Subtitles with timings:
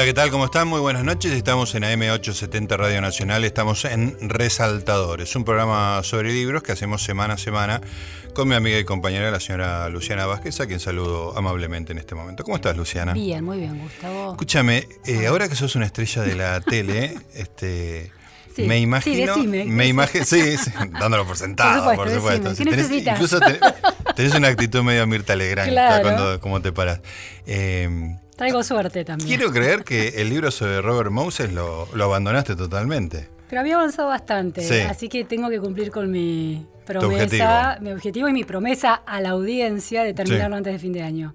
[0.00, 0.30] Hola, ¿qué tal?
[0.30, 0.66] ¿Cómo están?
[0.66, 1.30] Muy buenas noches.
[1.32, 3.44] Estamos en AM870 Radio Nacional.
[3.44, 7.82] Estamos en Resaltadores, un programa sobre libros que hacemos semana a semana
[8.32, 12.14] con mi amiga y compañera, la señora Luciana Vázquez, a quien saludo amablemente en este
[12.14, 12.44] momento.
[12.44, 13.12] ¿Cómo estás, Luciana?
[13.12, 14.30] Bien, muy bien, Gustavo.
[14.30, 18.10] Escúchame, eh, ahora que sos una estrella de la tele, este.
[18.56, 19.34] Sí, me imagino.
[19.34, 19.64] sí, decime.
[19.66, 20.24] me imagino.
[20.24, 22.54] Sí, sí, dándolo por sentado, Por por supuesto, supuesto.
[22.54, 23.14] Sí, ¿qué necesitas?
[23.16, 23.60] incluso te-
[24.16, 26.02] tenés una actitud medio Mirta Legrand Claro.
[26.02, 27.00] cuando cómo te paras.
[27.46, 29.28] Eh, Traigo suerte también.
[29.28, 33.28] quiero creer que el libro sobre Robert Moses lo, lo abandonaste totalmente.
[33.48, 34.80] Pero había avanzado bastante, Sí.
[34.80, 37.00] así que tengo que cumplir con mi objetivo.
[37.10, 41.02] promesa, mi objetivo y mi promesa a la audiencia de terminarlo antes de fin de
[41.02, 41.34] año.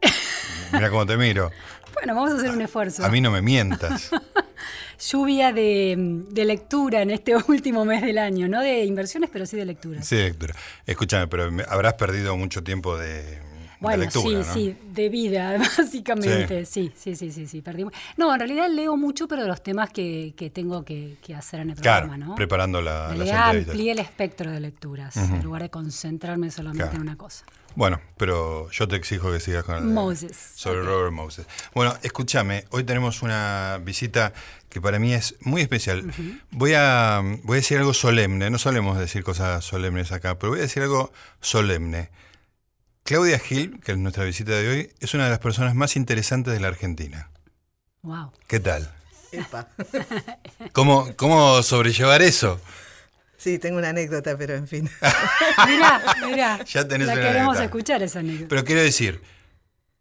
[0.72, 1.50] Mira cómo te miro.
[1.94, 3.04] Bueno, vamos a hacer un esfuerzo.
[3.04, 4.10] A mí no me mientas.
[5.10, 5.96] Lluvia de,
[6.30, 10.02] de lectura en este último mes del año, no de inversiones, pero sí de lectura.
[10.02, 10.54] Sí, lectura.
[10.86, 13.49] Escúchame, pero habrás perdido mucho tiempo de, de
[13.80, 14.54] Bueno, lectura, sí, ¿no?
[14.54, 16.64] sí, de vida, básicamente.
[16.66, 17.62] Sí, sí, sí, sí, sí.
[17.62, 17.92] perdimos.
[18.16, 21.60] No, en realidad leo mucho, pero de los temas que, que tengo que, que hacer
[21.60, 22.34] en el Claro, programa, ¿no?
[22.34, 23.40] preparando la, entrevistas.
[23.56, 26.96] amplié el espectro de lecturas, en lugar de concentrarme solamente Claro.
[26.96, 27.44] en una cosa.
[27.76, 30.36] Bueno, pero yo te exijo que sigas con el Moses.
[30.56, 31.46] Sobre Robert Moses.
[31.72, 34.32] Bueno, escúchame, hoy tenemos una visita
[34.68, 36.12] que para mí es muy especial.
[36.50, 40.58] voy, a, voy a decir algo solemne, no solemos decir cosas solemnes acá, pero voy
[40.58, 42.10] a decir algo solemne.
[43.04, 46.52] Claudia Gil, que es nuestra visita de hoy, es una de las personas más interesantes
[46.54, 47.30] de la Argentina.
[48.02, 48.32] Wow.
[48.46, 48.92] ¿Qué tal?
[49.32, 49.68] Epa.
[50.72, 52.60] ¿Cómo, cómo sobrellevar eso?
[53.36, 54.88] Sí, tengo una anécdota, pero en fin.
[55.66, 56.64] Mirá, mirá.
[56.64, 57.64] Ya tenés la una queremos anécdota.
[57.64, 58.48] escuchar esa anécdota.
[58.48, 59.22] Pero quiero decir,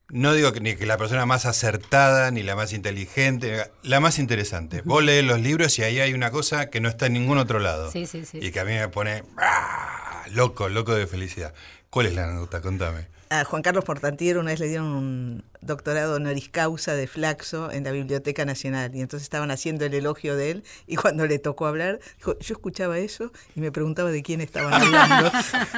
[0.10, 4.20] no digo que ni que la persona más acertada, ni la más inteligente, la más
[4.20, 4.82] interesante.
[4.82, 7.60] Vos lees los libros y ahí hay una cosa que no está en ningún otro
[7.60, 7.90] lado.
[7.92, 8.40] Sí, sí, sí.
[8.42, 10.24] Y que a mí me pone ¡ah!
[10.32, 11.54] loco, loco de felicidad.
[11.90, 12.62] ¿Cuál es la anécdota?
[12.62, 13.08] Contame.
[13.32, 17.84] A Juan Carlos Portantiero una vez le dieron un doctorado honoris causa de Flaxo en
[17.84, 21.68] la Biblioteca Nacional y entonces estaban haciendo el elogio de él y cuando le tocó
[21.68, 25.32] hablar, dijo, yo escuchaba eso y me preguntaba de quién estaban hablando.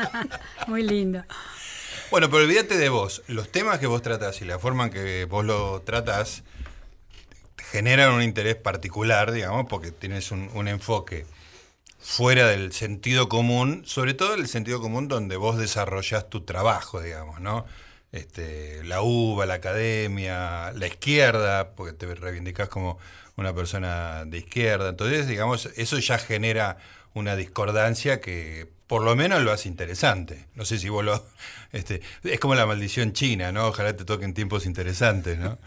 [0.67, 1.23] Muy lindo.
[2.09, 3.21] Bueno, pero olvídate de vos.
[3.27, 6.43] Los temas que vos tratás y la forma en que vos lo tratás
[7.71, 11.25] generan un interés particular, digamos, porque tienes un, un enfoque
[12.01, 17.39] fuera del sentido común, sobre todo el sentido común donde vos desarrollás tu trabajo, digamos,
[17.39, 17.65] ¿no?
[18.11, 22.97] Este, la UBA, la academia, la izquierda, porque te reivindicás como
[23.37, 24.89] una persona de izquierda.
[24.89, 26.77] Entonces, digamos, eso ya genera
[27.13, 30.47] una discordancia que por lo menos lo hace interesante.
[30.55, 31.25] No sé si vos lo...
[31.71, 33.67] Este, es como la maldición china, ¿no?
[33.67, 35.57] Ojalá te toquen tiempos interesantes, ¿no?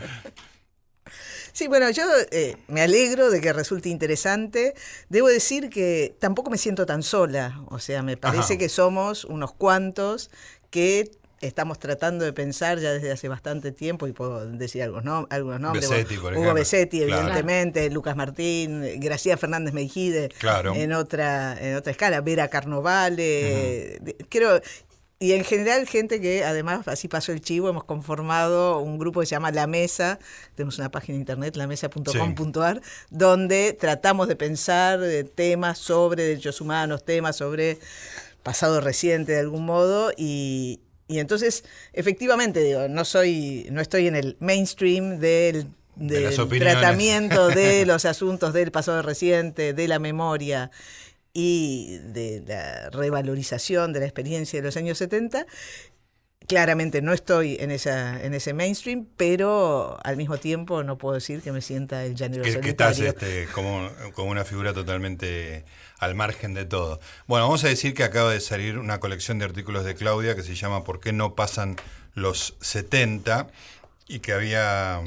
[1.54, 4.74] Sí, bueno, yo eh, me alegro de que resulte interesante.
[5.08, 7.62] Debo decir que tampoco me siento tan sola.
[7.68, 8.58] O sea, me parece Ajá.
[8.58, 10.30] que somos unos cuantos
[10.70, 11.08] que
[11.40, 15.60] estamos tratando de pensar ya desde hace bastante tiempo, y puedo decir algunos, nom- algunos
[15.60, 15.88] nombres.
[15.88, 16.54] Besetti, por Hugo.
[16.54, 17.18] Besetti, Claro.
[17.20, 20.74] evidentemente, Lucas Martín, Graciela Fernández Meijide, Claro.
[20.74, 24.60] en otra, en otra escala, Vera Carnovale, de- creo,
[25.24, 29.26] y en general gente que además, así pasó el chivo, hemos conformado un grupo que
[29.26, 30.18] se llama La Mesa,
[30.54, 35.00] tenemos una página de internet, lamesa.com.ar, donde tratamos de pensar
[35.34, 37.78] temas sobre derechos humanos, temas sobre
[38.42, 41.64] pasado reciente de algún modo, y, y entonces,
[41.94, 45.68] efectivamente, digo, no soy, no estoy en el mainstream del,
[46.58, 50.70] tratamiento de los asuntos del pasado reciente, de la memoria
[51.34, 55.46] y de la revalorización de la experiencia de los años 70.
[56.46, 61.42] Claramente no estoy en esa en ese mainstream, pero al mismo tiempo no puedo decir
[61.42, 63.28] que me sienta el llanero que, que estás solitario.
[63.28, 65.64] este, como, como una figura totalmente
[65.98, 67.00] al margen de todo.
[67.26, 70.42] Bueno, vamos a decir que acaba de salir una colección de artículos de Claudia que
[70.42, 71.76] se llama ¿Por qué no pasan
[72.14, 73.48] los 70?
[74.06, 75.00] y que había...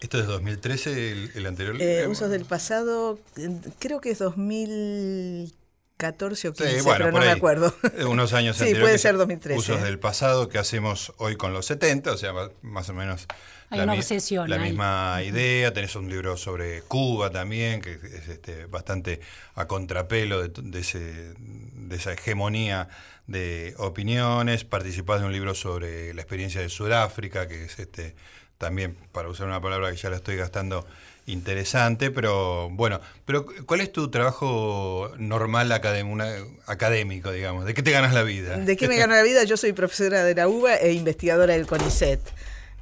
[0.00, 1.76] ¿Esto es 2013, el, el anterior?
[1.80, 3.50] Eh, usos del pasado, eh,
[3.80, 7.74] creo que es 2014 o 15, Sí, bueno, pero no me acuerdo.
[7.96, 9.84] Eh, Unos años Sí, anteriores puede ser se- 2013, Usos eh.
[9.84, 13.26] del pasado que hacemos hoy con los 70, o sea, más o menos
[13.70, 14.62] Hay una mi- obsesión la ahí.
[14.62, 15.72] misma idea.
[15.72, 19.18] Tenés un libro sobre Cuba también, que es este, bastante
[19.56, 22.88] a contrapelo de, t- de ese- de esa hegemonía
[23.26, 24.62] de opiniones.
[24.64, 28.14] Participás de un libro sobre la experiencia de Sudáfrica, que es este
[28.58, 30.86] también, para usar una palabra que ya la estoy gastando,
[31.28, 37.64] interesante, pero bueno, pero ¿cuál es tu trabajo normal académico, digamos?
[37.66, 38.56] ¿De qué te ganas la vida?
[38.56, 39.44] ¿De qué me gano la vida?
[39.44, 42.20] Yo soy profesora de la UBA e investigadora del CONICET.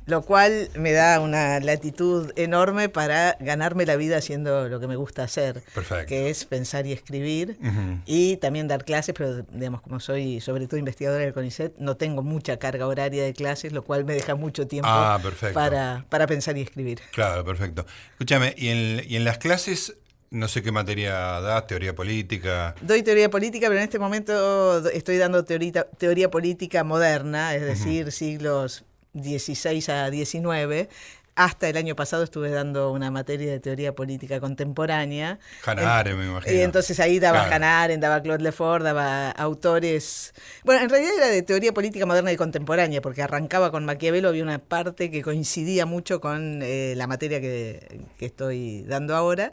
[0.07, 4.97] Lo cual me da una latitud enorme para ganarme la vida haciendo lo que me
[4.97, 6.07] gusta hacer, Perfecto.
[6.07, 7.59] que es pensar y escribir
[8.07, 12.23] y también dar clases, pero digamos, como soy sobre todo investigadora del CONICET, no tengo
[12.23, 15.21] mucha carga horaria de clases, lo cual me deja mucho tiempo Ah,
[15.53, 17.01] para, para pensar y escribir.
[17.13, 17.85] Claro, perfecto.
[18.13, 19.95] Escúchame, ¿y en, y en las clases,
[20.31, 22.75] no sé qué materia das, teoría política?
[22.81, 28.13] Doy teoría política, pero en este momento estoy dando teoría, teoría política moderna, es decir,
[28.13, 28.85] siglos
[29.23, 30.89] XVI a XIX.
[31.35, 35.39] Hasta el año pasado estuve dando una materia de teoría política contemporánea.
[35.67, 36.57] Hannah me imagino.
[36.57, 37.55] Y entonces ahí daba Claro.
[37.57, 40.33] Hannah Arendt, daba Claude Lefort, daba autores.
[40.65, 44.43] Bueno, en realidad era de teoría política moderna y contemporánea, porque arrancaba con Maquiavelo, había
[44.45, 49.53] una parte que coincidía mucho con eh, la materia que, que estoy dando ahora.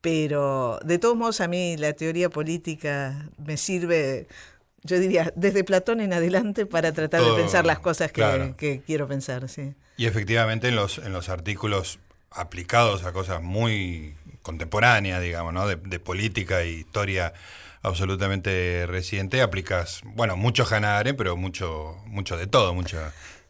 [0.00, 4.26] Pero de todos modos, a mí la teoría política me sirve,
[4.82, 8.56] yo diría, desde Platón en adelante para tratar Todo, de pensar las cosas que, claro.
[8.56, 9.48] que quiero pensar.
[9.48, 9.74] Sí.
[9.96, 11.98] Y efectivamente en los, en los artículos
[12.30, 15.66] aplicados a cosas muy contemporáneas, digamos, ¿no?
[15.66, 17.32] De, de política y historia
[17.82, 22.98] absolutamente reciente, aplicas, bueno, mucho Hannah Arendt, pero mucho, mucho de todo, mucho...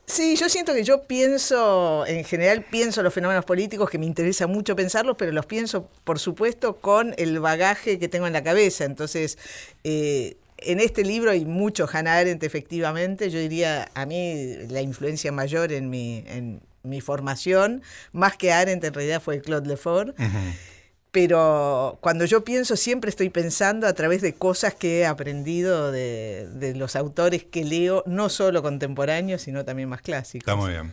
[0.07, 4.49] Sí, yo siento que yo pienso, en general pienso los fenómenos políticos, que me interesa
[4.49, 8.85] mucho pensarlos, pero los pienso, por supuesto, con el bagaje que tengo en la cabeza.
[8.85, 9.39] Entonces,
[9.85, 13.31] eh, en este libro hay mucho Hannah Arendt, efectivamente.
[13.31, 18.85] Yo diría, a mí la influencia mayor en mi, en mi formación, más que Arendt,
[18.85, 20.17] en realidad fue Claude Lefort.
[21.13, 26.49] Pero cuando yo pienso, siempre estoy pensando a través de cosas que he aprendido de,
[26.53, 30.47] de los autores que leo, no solo contemporáneos, sino también más clásicos.
[30.47, 30.93] Está muy bien.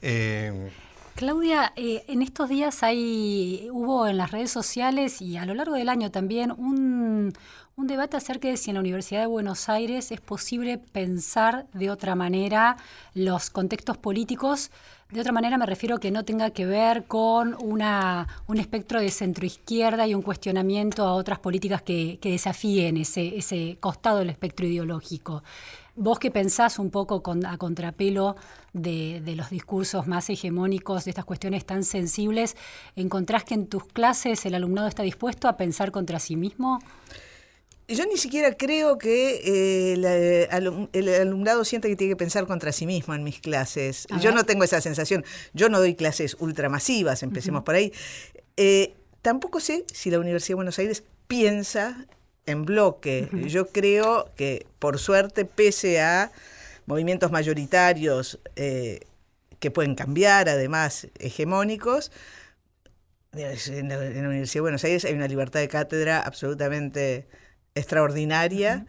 [0.00, 0.70] Eh,
[1.18, 5.74] Claudia, eh, en estos días hay, hubo en las redes sociales y a lo largo
[5.74, 7.32] del año también un,
[7.76, 12.14] debate acerca de si en la Universidad de Buenos Aires es posible pensar de otra
[12.14, 12.76] manera
[13.14, 14.70] los contextos políticos.
[15.10, 19.10] De otra manera me refiero que no tenga que ver con una, un espectro de
[19.10, 25.42] centroizquierda y un cuestionamiento a otras políticas que, desafíen ese costado del espectro ideológico.
[26.00, 28.36] Vos que pensás un poco con, a contrapelo
[28.72, 32.56] de, de, los discursos más hegemónicos, de estas cuestiones tan sensibles,
[32.94, 36.78] ¿encontrás que en tus clases el alumnado está dispuesto a pensar contra sí mismo?
[37.88, 42.70] Yo ni siquiera creo que eh, alum, el alumnado sienta que tiene que pensar contra
[42.70, 44.06] sí mismo en mis clases.
[44.10, 44.34] A Yo ver.
[44.34, 45.24] no tengo esa sensación.
[45.54, 47.92] Yo no doy clases ultramasivas, empecemos por ahí.
[48.58, 52.06] Eh, tampoco sé si la Universidad de Buenos Aires piensa
[52.48, 53.28] en bloque.
[53.46, 56.32] Yo creo que, por suerte, pese a
[56.86, 59.00] movimientos mayoritarios eh,
[59.60, 62.10] que pueden cambiar, además hegemónicos,
[63.32, 67.28] en la, en la Universidad de Buenos Aires hay una libertad de cátedra absolutamente
[67.74, 68.86] extraordinaria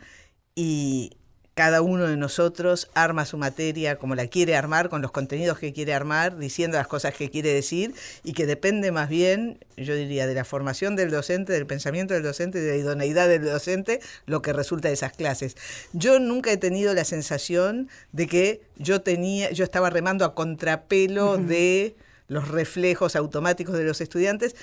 [0.56, 1.19] y
[1.60, 5.74] cada uno de nosotros arma su materia como la quiere armar, con los contenidos que
[5.74, 10.26] quiere armar, diciendo las cosas que quiere decir y que depende más bien, yo diría,
[10.26, 14.42] de la formación del docente, del pensamiento del docente, de la idoneidad del docente, lo
[14.42, 15.58] que resulta de esas clases.
[15.92, 21.34] Yo nunca he tenido la sensación de que yo tenía, yo estaba remando a contrapelo
[21.34, 21.46] uh -huh.
[21.46, 21.96] de
[22.30, 24.56] los reflejos automáticos de los estudiantes.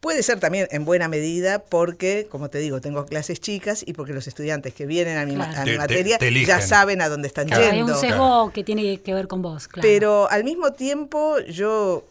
[0.00, 4.12] Puede ser también en buena medida porque, como te digo, tengo clases chicas y porque
[4.12, 5.60] los estudiantes que vienen a mi, claro.
[5.60, 7.76] a mi te, materia te, te ya saben a dónde están claro, yendo.
[7.76, 8.52] Hay un sesgo claro.
[8.54, 9.86] que tiene que ver con vos, claro.
[9.86, 12.04] Pero al mismo tiempo yo,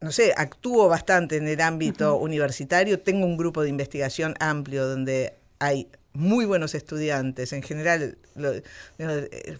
[0.00, 2.24] no sé, actúo bastante en el ámbito uh -huh.
[2.24, 3.00] universitario.
[3.00, 7.52] Tengo un grupo de investigación amplio donde hay muy buenos estudiantes.
[7.52, 8.52] En general, lo,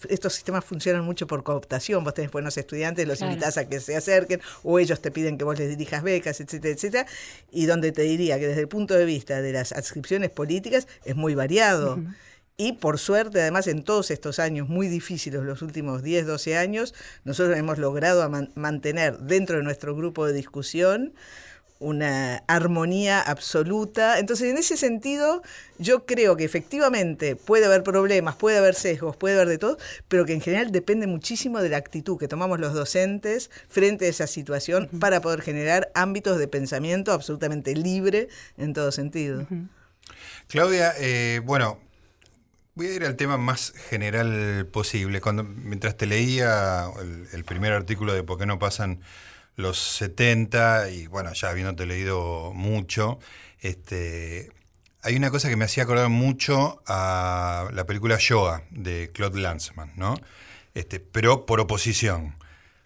[0.09, 2.05] estos sistemas funcionan mucho por cooptación.
[2.05, 3.33] Vos tenés buenos estudiantes, los claro.
[3.33, 6.75] invitás a que se acerquen, o ellos te piden que vos les dirijas becas, etcétera,
[6.75, 7.07] etcétera.
[7.51, 11.17] Y donde te diría que desde el punto de vista de las adscripciones políticas es
[11.17, 11.95] muy variado.
[11.95, 12.15] Uh -huh.
[12.59, 16.95] Y por suerte, además, en todos estos años muy difíciles, los últimos 10, 12 años,
[17.25, 21.13] nosotros hemos logrado man mantener dentro de nuestro grupo de discusión
[21.79, 24.19] una armonía absoluta.
[24.19, 25.43] Entonces, en ese sentido,
[25.79, 29.79] yo creo que efectivamente puede haber problemas, puede haber sesgos, puede haber de todo,
[30.09, 34.09] pero que en general depende muchísimo de la actitud que tomamos los docentes frente a
[34.09, 35.01] esa situación uh -huh.
[35.01, 39.41] para poder generar ámbitos de pensamiento absolutamente libre en todo sentido.
[39.41, 39.69] Uh -huh.
[40.49, 41.79] Claudia, eh, bueno,
[42.75, 45.21] voy a ir al tema más general posible.
[45.21, 49.01] Cuando, mientras te leía el, el primer artículo de por qué no pasan
[49.57, 53.19] los 70 y bueno, ya habiéndote leído mucho,
[53.61, 54.51] este,
[55.03, 59.93] hay una cosa que me hacía acordar mucho a la película Yoga de Claude Lanzmann,
[59.97, 60.17] ¿no?
[60.75, 62.37] Este, pero por oposición.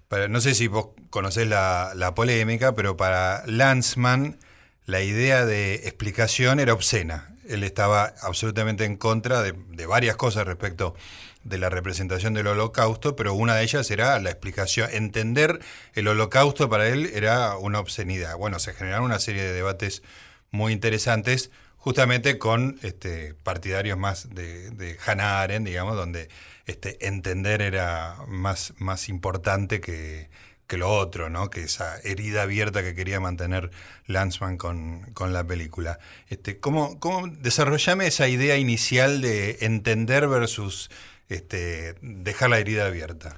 [0.08, 4.38] Para, no sé si vos conocés la, la polémica, pero para Lanzmann
[4.86, 7.34] la idea de explicación era obscena.
[7.48, 10.94] Él estaba absolutamente en contra de, de varias cosas respecto
[11.44, 15.60] de la representación del holocausto, pero una de ellas era la explicación, entender
[15.94, 18.36] el holocausto para él era una obscenidad.
[18.36, 20.02] Bueno, se generaron una serie de debates
[20.50, 26.28] muy interesantes, justamente con este, partidarios más de, de Hannah Arendt, digamos, donde
[26.66, 30.28] este, entender era más, más importante que,
[30.70, 31.50] que lo otro, ¿no?
[31.50, 33.72] Que esa herida abierta que quería mantener
[34.06, 35.98] Lanzmann con, con la película.
[36.28, 40.88] Este, ¿cómo, ¿Cómo desarrollame esa idea inicial de entender versus
[41.30, 43.36] este, dejar la herida abierta?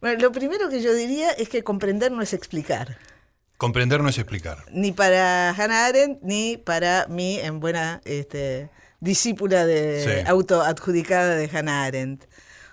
[0.00, 2.96] Bueno, lo primero que yo diría es que comprender no es explicar.
[3.58, 4.64] Comprender no es explicar.
[4.72, 10.26] Ni para Hannah Arendt, ni para mí, en buena este, discípula de Sí.
[10.30, 12.24] autoadjudicada de Hannah Arendt.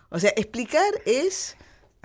[0.10, 1.56] O sea, explicar es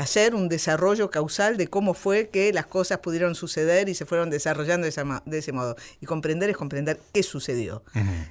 [0.02, 4.30] hacer un desarrollo causal de cómo fue que las cosas pudieron suceder y se fueron
[4.30, 5.76] desarrollando de, esa ma- de ese modo.
[6.00, 7.82] Y comprender es comprender qué sucedió.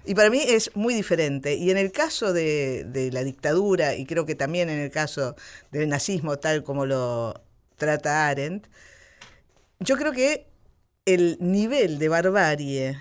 [0.06, 1.56] Y para mí es muy diferente.
[1.56, 5.36] Y en el caso de, de la dictadura, y creo que también en el caso
[5.72, 7.42] del nazismo, tal como lo
[7.78, 8.68] trata Arendt,
[9.80, 10.46] yo creo que
[11.06, 13.00] el nivel de barbarie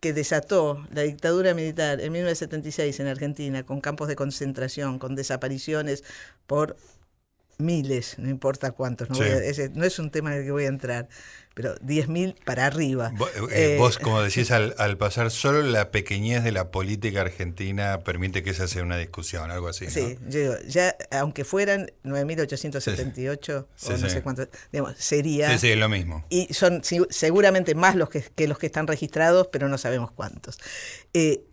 [0.00, 6.04] que desató la dictadura militar en 1976 en Argentina, con campos de concentración, con desapariciones
[6.46, 6.76] por
[7.58, 9.22] miles, no importa cuántos, no, Sí.
[9.22, 11.08] voy a- ese no es un tema en el que voy a entrar,
[11.54, 13.12] pero 10.000 para arriba.
[13.50, 18.00] Eh, Eh, vos, como decís, al, al pasar solo la pequeñez de la política argentina
[18.04, 19.86] permite que esa sea una discusión, algo así.
[19.86, 19.90] ¿no?
[19.90, 24.10] Sí, yo digo, ya aunque fueran 9.878 Sí, o no sí.
[24.10, 25.50] sé cuántos, digamos, sería...
[25.52, 26.24] sí, sí, es lo mismo.
[26.28, 30.58] Y son seguramente más los que, que los que están registrados, pero no sabemos cuántos.
[31.14, 31.44] Eh,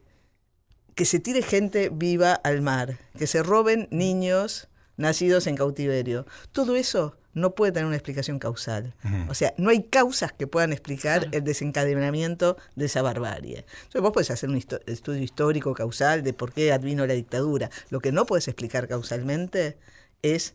[0.96, 6.26] que se tire gente viva al mar, que se roben niños nacidos en cautiverio.
[6.52, 8.94] Todo eso no puede tener una explicación causal.
[9.28, 11.38] O sea, no hay causas que puedan explicar Claro.
[11.38, 13.66] el desencadenamiento de esa barbarie.
[13.76, 17.72] Entonces vos podés hacer un histo- estudio histórico causal de por qué advino la dictadura.
[17.90, 19.78] Lo que no puedes explicar causalmente
[20.22, 20.54] es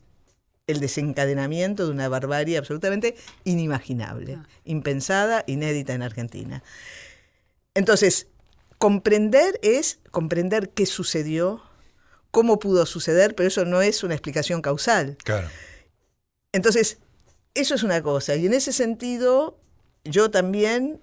[0.68, 4.46] el desencadenamiento de una barbarie absolutamente inimaginable, Ah.
[4.64, 6.62] impensada, inédita en Argentina.
[7.74, 8.28] Entonces,
[8.78, 11.62] comprender es comprender qué sucedió,
[12.30, 15.16] cómo pudo suceder, pero eso no es una explicación causal.
[15.24, 15.48] Claro.
[16.52, 16.98] Entonces,
[17.54, 18.36] eso es una cosa.
[18.36, 19.58] Y en ese sentido,
[20.04, 21.00] yo también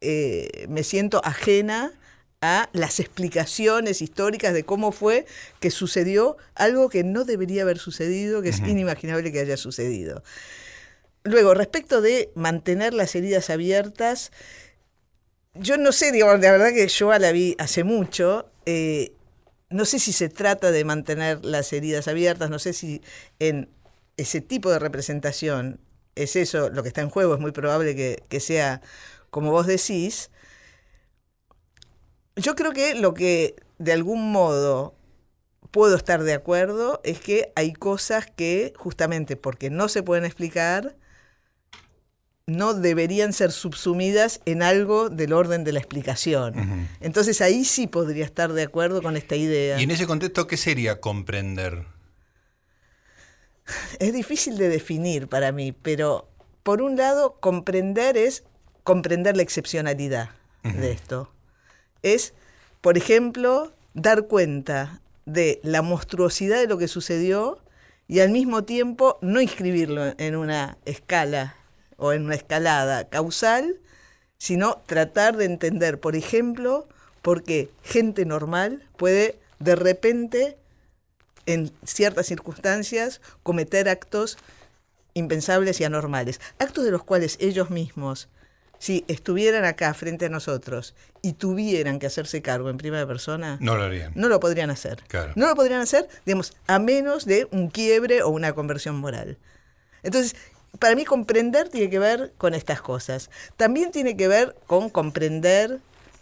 [0.00, 1.92] eh, me siento ajena
[2.40, 5.24] a las explicaciones históricas de cómo fue
[5.60, 10.22] que sucedió algo que no debería haber sucedido, que es inimaginable que haya sucedido.
[11.22, 14.30] Luego, respecto de mantener las heridas abiertas,
[15.54, 18.50] yo no sé, digamos, la verdad que yo la vi hace mucho.
[18.66, 19.12] eh,
[19.74, 23.02] no sé si se trata de mantener las heridas abiertas, no sé si
[23.40, 23.68] en
[24.16, 25.80] ese tipo de representación
[26.14, 28.80] es eso lo que está en juego, es muy probable que, que sea
[29.30, 30.30] como vos decís.
[32.36, 34.94] Yo creo que lo que de algún modo
[35.72, 40.94] puedo estar de acuerdo es que hay cosas que justamente porque no se pueden explicar,
[42.46, 46.88] no deberían ser subsumidas en algo del orden de la explicación.
[47.00, 49.80] Entonces ahí sí podría estar de acuerdo con esta idea.
[49.80, 51.86] Y en ese contexto, ¿qué sería comprender?
[53.98, 56.28] Es difícil de definir para mí, pero
[56.62, 58.44] por un lado, comprender es
[58.82, 60.30] comprender la excepcionalidad
[60.62, 61.30] de esto.
[62.02, 62.34] Es,
[62.80, 67.58] por ejemplo, dar cuenta de la monstruosidad de lo que sucedió
[68.06, 71.56] y al mismo tiempo no inscribirlo en una escala
[71.96, 73.80] o en una escalada causal,
[74.38, 76.88] sino tratar de entender, por ejemplo,
[77.22, 80.56] por qué gente normal puede de repente
[81.46, 84.36] en ciertas circunstancias cometer actos
[85.14, 88.28] impensables y anormales, actos de los cuales ellos mismos,
[88.78, 93.76] si estuvieran acá frente a nosotros y tuvieran que hacerse cargo en primera persona, No
[93.76, 94.12] lo harían.
[94.14, 95.02] no lo podrían hacer.
[95.08, 95.32] Claro.
[95.36, 99.38] No lo podrían hacer, digamos, a menos de un quiebre o una conversión moral.
[100.02, 100.36] Entonces,
[100.78, 103.30] para mí comprender tiene que ver con estas cosas.
[103.56, 105.80] También tiene que ver con comprender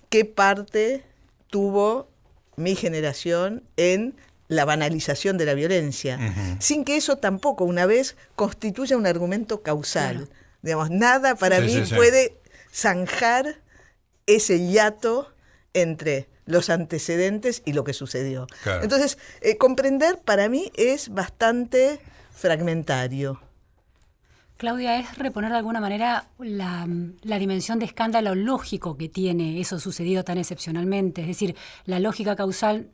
[0.09, 1.05] qué parte
[1.49, 2.09] tuvo
[2.57, 4.15] mi generación en
[4.49, 6.19] la banalización de la violencia,
[6.59, 10.29] sin que eso tampoco una vez constituya un argumento causal.
[10.61, 11.95] Digamos, nada para Sí, mí sí, sí.
[11.95, 12.37] puede
[12.73, 13.57] zanjar
[14.27, 15.33] ese hiato
[15.73, 18.47] entre los antecedentes y lo que sucedió.
[18.63, 18.83] Claro.
[18.83, 21.99] Entonces, eh, comprender para mí es bastante
[22.35, 23.41] fragmentario.
[24.63, 26.87] Claudia, es reponer de alguna manera la,
[27.23, 31.23] la dimensión de escándalo lógico que tiene eso sucedido tan excepcionalmente.
[31.23, 32.91] Es decir, la lógica causal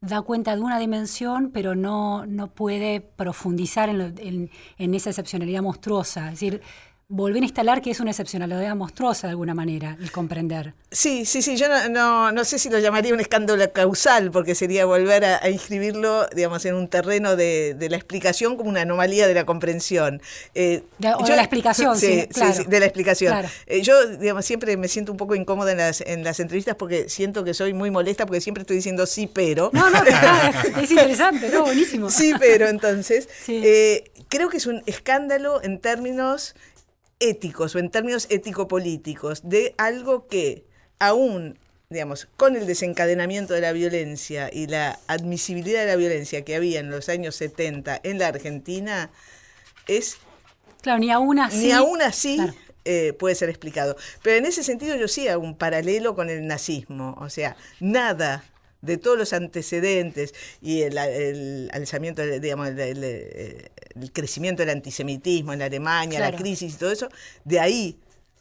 [0.00, 5.10] da cuenta de una dimensión, pero no, no puede profundizar en, lo- en- en esa
[5.10, 6.26] excepcionalidad monstruosa.
[6.26, 6.62] Es decir,
[7.12, 10.72] volver a instalar que es una excepcionalidad monstruosa de alguna manera, el comprender.
[10.90, 14.86] Sí, sí, sí, yo no, no, sé si lo llamaría un escándalo causal, porque sería
[14.86, 19.44] volver a, inscribirlo, digamos, en un terreno de, la explicación como una anomalía de la
[19.44, 20.22] comprensión.
[20.54, 23.44] Eh, de, yo, la explicación, sí, sí, de la explicación.
[23.66, 27.10] Eh, yo, digamos, siempre me siento un poco incómoda en las, en las entrevistas porque
[27.10, 29.70] siento que soy muy molesta porque siempre estoy diciendo sí, pero.
[29.74, 29.98] No, no,
[30.80, 31.62] es interesante, ¿no?
[31.64, 32.10] Buenísimo.
[32.10, 36.54] Sí, pero entonces, eh, creo que es un escándalo en términos
[37.22, 40.66] éticos o en términos ético-políticos de algo que
[40.98, 46.56] aún, digamos, con el desencadenamiento de la violencia y la admisibilidad de la violencia que
[46.56, 49.10] había en los años 70 en la Argentina,
[49.86, 50.18] es...
[50.82, 51.66] Claro, ni aún así.
[51.66, 52.38] Ni aún así
[52.84, 53.96] eh, puede ser explicado.
[54.22, 57.16] Pero en ese sentido yo sí hago un paralelo con el nazismo.
[57.20, 58.44] O sea, nada
[58.82, 60.98] de todos los antecedentes y el,
[61.72, 63.70] alzamiento, digamos, el,
[64.12, 67.08] crecimiento del antisemitismo en Alemania, la crisis y todo eso,
[67.44, 67.98] de ahí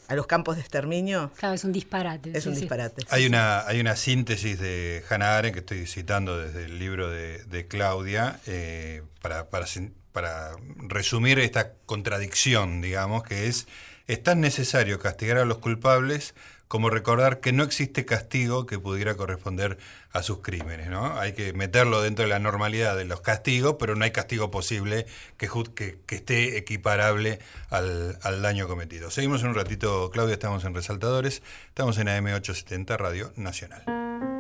[0.07, 1.31] a los campos de exterminio.
[1.37, 2.37] Claro, es un disparate.
[2.37, 3.05] Es un disparate.
[3.09, 7.65] Hay, una, hay una síntesis de Hannah Arendt que estoy citando desde el libro de,
[7.69, 9.65] Claudia eh, para, para,
[10.11, 10.51] para
[10.89, 13.67] resumir esta contradicción, digamos, que es,
[14.07, 16.33] es tan necesario castigar a los culpables
[16.71, 19.77] como recordar que no existe castigo que pudiera corresponder
[20.13, 20.89] a sus crímenes.
[20.89, 21.19] ¿no?
[21.19, 25.05] Hay que meterlo dentro de la normalidad de los castigos, pero no hay castigo posible
[25.35, 29.11] que, que, esté equiparable al, al, daño cometido.
[29.11, 34.30] Seguimos en un ratito, Claudia, estamos en Resaltadores, estamos en AM870 Radio Nacional.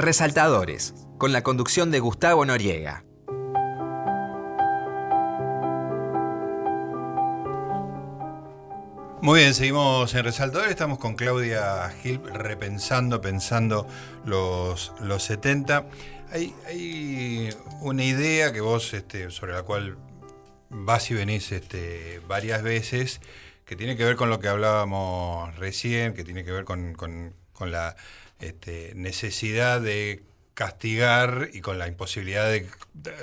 [0.00, 3.04] Resaltadores, con la conducción de Gustavo Noriega.
[9.22, 13.86] Muy bien, seguimos en Resaltadores, estamos con Claudia Gil repensando, pensando
[14.24, 15.86] los, los 70.
[16.32, 19.98] Hay, hay una idea que vos, este, sobre la cual
[20.70, 23.20] vas y venís este, varias veces,
[23.66, 27.34] que tiene que ver con lo que hablábamos recién, que tiene que ver con, con,
[27.52, 27.96] con la
[28.40, 30.22] este, necesidad de
[30.54, 32.66] castigar y con la imposibilidad de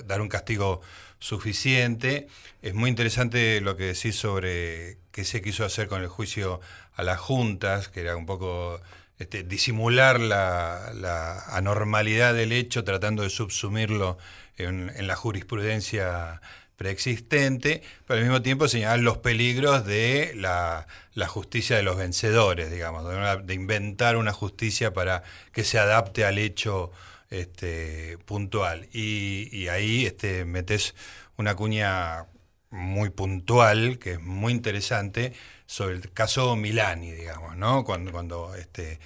[0.06, 0.82] dar un castigo
[1.20, 2.28] suficiente.
[2.62, 6.60] Es muy interesante lo que decís sobre qué se quiso hacer con el juicio
[6.96, 8.82] a las juntas, que era un poco
[9.20, 14.18] este, disimular la, anormalidad del hecho tratando de subsumirlo
[14.58, 16.42] en la jurisprudencia
[16.78, 20.88] preexistente, pero al mismo tiempo señalar los peligros de la,
[21.28, 23.04] justicia de los vencedores, digamos,
[23.46, 26.92] de, inventar una justicia para que se adapte al hecho
[27.32, 28.88] este, puntual.
[28.94, 30.96] Y, ahí este, metes
[31.36, 32.28] una cuña
[32.70, 35.34] muy puntual, que es muy interesante,
[35.66, 37.84] sobre el caso Milani, digamos, ¿no?
[37.86, 39.00] Cuando, este,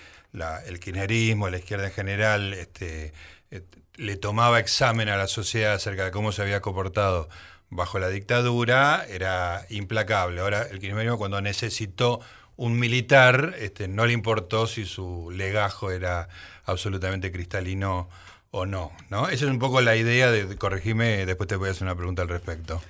[0.66, 3.14] el kirchnerismo, la izquierda en general, este,
[3.96, 7.30] le tomaba examen a la sociedad acerca de cómo se había comportado
[7.72, 10.42] bajo la dictadura era implacable.
[10.42, 12.20] Ahora, el kirchnerismo cuando necesitó
[12.58, 16.28] un militar, este, no le importó si su legajo era
[16.66, 18.10] absolutamente cristalino
[18.52, 19.30] o no, ¿no?
[19.30, 22.22] Esa es un poco la idea de, corregime, después te voy a hacer una pregunta
[22.22, 22.82] al respecto.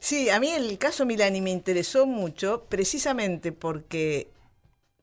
[0.00, 4.28] Sí, a mí el caso Milani me interesó mucho precisamente porque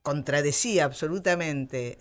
[0.04, 1.98] contradecía absolutamente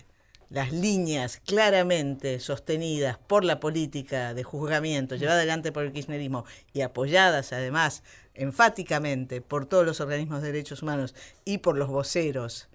[0.51, 6.81] las líneas claramente sostenidas por la política de juzgamiento llevada adelante por el kirchnerismo y
[6.81, 12.67] apoyadas además enfáticamente por todos los organismos de derechos humanos y por los voceros,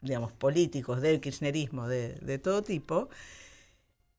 [0.00, 3.08] digamos, políticos del kirchnerismo de, de todo tipo,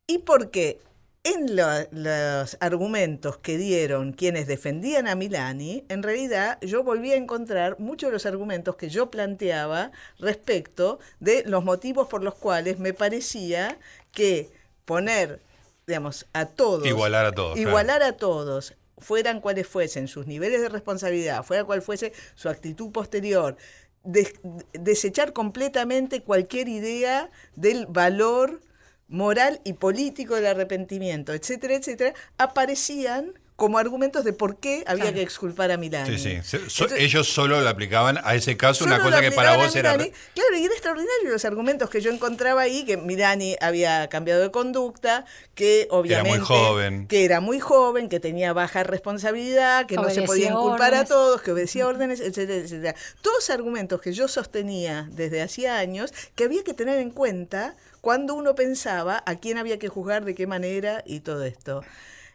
[0.07, 0.79] y porque
[1.23, 7.15] en lo, los argumentos que dieron quienes defendían a Milani, en realidad yo volví a
[7.15, 12.79] encontrar muchos de los argumentos que yo planteaba respecto de los motivos por los cuales
[12.79, 13.77] me parecía
[14.11, 14.51] que
[14.85, 15.41] poner,
[15.85, 16.87] digamos, a todos.
[16.87, 17.57] Igualar a todos.
[17.57, 18.15] Igualar claro.
[18.15, 23.57] a todos fueran cuales fuesen sus niveles de responsabilidad, fuera cual fuese su actitud posterior,
[24.03, 24.33] de,
[24.73, 28.61] desechar completamente cualquier idea del valor
[29.11, 35.17] moral y político del arrepentimiento, etcétera, etcétera, aparecían como argumentos de por qué había claro.
[35.17, 36.17] que exculpar a Milani.
[36.17, 36.67] Sí, sí.
[36.67, 39.93] So, Entonces, ellos solo le aplicaban a ese caso una cosa que para vos era...
[39.93, 44.49] Claro, y era extraordinario los argumentos que yo encontraba ahí, que Milani había cambiado de
[44.49, 46.29] conducta, que obviamente...
[46.29, 47.07] Era muy joven.
[47.07, 51.11] Que era muy joven, que tenía baja responsabilidad, que obedecía no se podía inculpar órdenes.
[51.11, 52.95] a todos, que obedecía órdenes, etcétera, etcétera.
[53.21, 58.35] Todos argumentos que yo sostenía desde hacía años que había que tener en cuenta cuando
[58.35, 61.81] uno pensaba a quién había que juzgar, de qué manera y todo esto.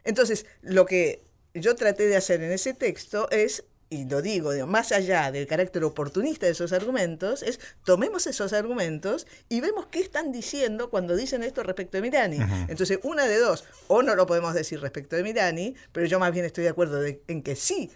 [0.03, 4.67] Entonces, lo que yo traté de hacer en ese texto es, y lo digo, digo,
[4.67, 9.99] más allá del carácter oportunista de esos argumentos, es tomemos esos argumentos y vemos qué
[9.99, 12.37] están diciendo cuando dicen esto respecto de Mirani.
[12.37, 12.65] Uh -huh.
[12.69, 16.31] Entonces, una de dos, o no lo podemos decir respecto de Mirani, pero yo más
[16.31, 17.91] bien estoy de acuerdo de, en que sí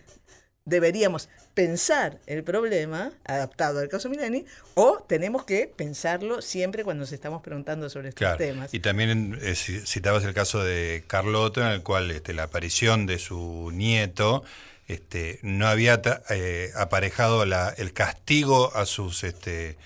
[0.72, 7.12] deberíamos pensar el problema adaptado al caso Milani o tenemos que pensarlo siempre cuando nos
[7.12, 8.38] estamos preguntando sobre estos claro.
[8.38, 8.74] temas.
[8.74, 13.20] Y también eh, citabas el caso de Carlotto, en el cual este, la aparición de
[13.20, 14.44] su nieto
[14.88, 19.78] este, no había eh, aparejado la, el castigo a sus este,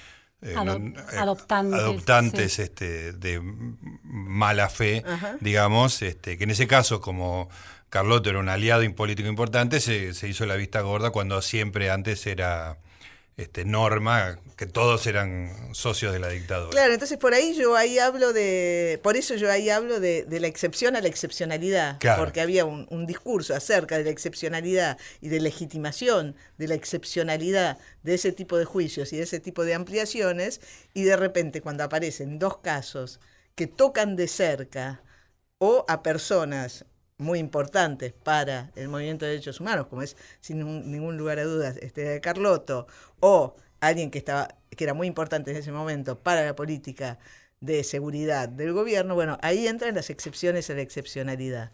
[0.42, 0.82] eh, Adop
[1.18, 2.62] adoptantes, adoptantes sí.
[2.62, 3.42] este, de
[4.04, 5.38] mala fe, Ajá.
[5.42, 7.50] digamos, este, que en ese caso como
[7.96, 12.28] Carlotto era un aliado político importante, se, se, hizo la vista gorda cuando siempre antes
[12.28, 12.78] era
[13.38, 16.72] este, norma que todos eran socios de la dictadura.
[16.72, 20.42] Claro, entonces por ahí yo ahí hablo de, por eso yo ahí hablo de, de
[20.42, 22.22] la excepción a la excepcionalidad, claro.
[22.22, 27.78] porque había un, un, discurso acerca de la excepcionalidad y de legitimación de la excepcionalidad
[28.04, 30.60] de ese tipo de juicios y de ese tipo de ampliaciones,
[30.94, 33.22] y de repente cuando aparecen dos casos
[33.56, 35.02] que tocan de cerca
[35.60, 36.84] o a personas
[37.18, 41.78] muy importantes para el movimiento de derechos humanos, como es sin ningún lugar a dudas
[41.78, 42.88] este Carlotto,
[43.20, 47.18] o alguien que estaba que era muy importante en ese momento para la política
[47.62, 51.72] de seguridad del gobierno, bueno, ahí entran las excepciones a la excepcionalidad.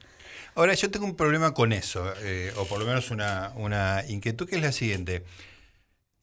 [0.53, 4.47] Ahora, yo tengo un problema con eso, eh, o por lo menos una, una inquietud
[4.47, 5.23] que es la siguiente.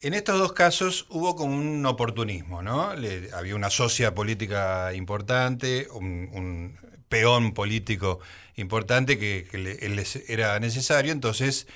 [0.00, 2.92] En estos dos casos hubo como un oportunismo, ¿no?
[3.32, 6.78] Había una socia política importante, un
[7.08, 8.20] peón político
[8.56, 9.46] importante que,
[9.88, 11.66] les era necesario, entonces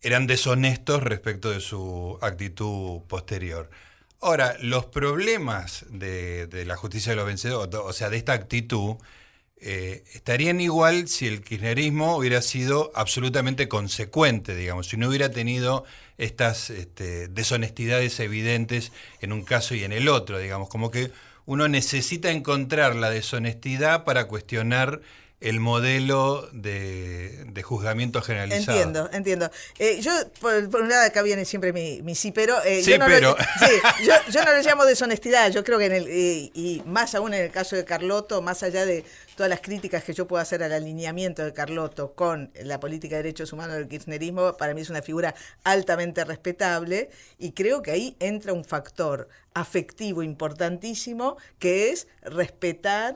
[0.00, 3.70] eran deshonestos respecto de su actitud posterior.
[4.20, 8.96] Ahora, los problemas de, de la justicia de los vencedores, o sea, de esta actitud,
[9.60, 15.84] eh, estarían igual si el kirchnerismo hubiera sido absolutamente consecuente, digamos, si no hubiera tenido
[16.16, 21.10] estas este, deshonestidades evidentes en un caso y en el otro, digamos, como que
[21.48, 25.00] uno necesita encontrar la deshonestidad para cuestionar
[25.40, 28.78] el modelo de, juzgamiento generalizado.
[28.78, 29.50] Entiendo, entiendo.
[29.78, 33.36] Eh, yo, por, un lado, acá viene siempre mi, sí, pero, eh, yo, no pero...
[34.32, 37.44] yo, no le llamo deshonestidad, yo creo que en el, eh, y más aún en
[37.44, 39.04] el caso de Carlotto, más allá de
[39.36, 43.22] todas las críticas que yo puedo hacer al alineamiento de Carlotto con la política de
[43.22, 48.16] derechos humanos del kirchnerismo, para mí es una figura altamente respetable y creo que ahí
[48.18, 53.14] entra un factor afectivo importantísimo que es respetar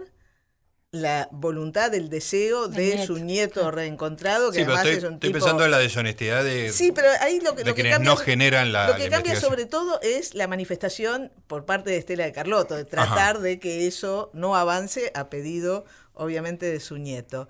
[0.92, 5.64] la voluntad, el deseo de su nieto reencontrado, que además estoy, es un estoy pensando
[5.64, 9.08] en la deshonestidad de, sí, pero ahí lo que, cambia, no generan la Lo que
[9.08, 13.58] cambia sobre todo es la manifestación por parte de Estela de Carlotto, de tratar de
[13.58, 17.48] que eso no avance a pedido, obviamente, de su nieto.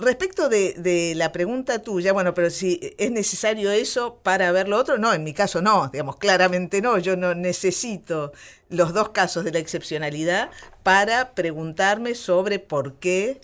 [0.00, 4.98] Respecto de, la pregunta tuya, bueno, pero si es necesario eso para ver lo otro,
[4.98, 8.32] no, en mi caso no, digamos, claramente no, yo no necesito
[8.68, 10.50] los dos casos de la excepcionalidad
[10.82, 13.40] para preguntarme sobre por qué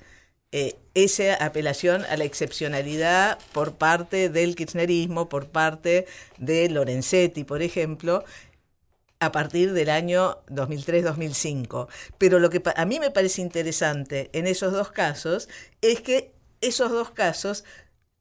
[0.51, 6.07] eh, esa apelación a la excepcionalidad por parte del kirchnerismo, por parte
[6.39, 8.25] de Lorenzetti, por ejemplo,
[9.21, 11.87] a partir del año 2003-2005.
[12.19, 15.49] Pero lo que a mí me parece interesante en esos dos casos
[15.81, 17.65] es que esos dos casos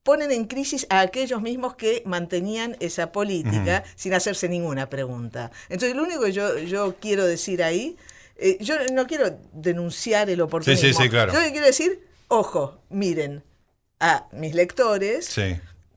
[0.04, 5.52] ponen en crisis a aquellos mismos que mantenían esa política sin hacerse ninguna pregunta.
[5.70, 7.98] Entonces, lo único que yo, yo quiero decir ahí,
[8.38, 10.88] eh, yo no quiero denunciar el oportunismo.
[10.88, 11.34] Sí, sí, sí, claro.
[11.34, 13.44] Yo quiero decir, ojo, miren
[14.00, 15.36] a mis lectores,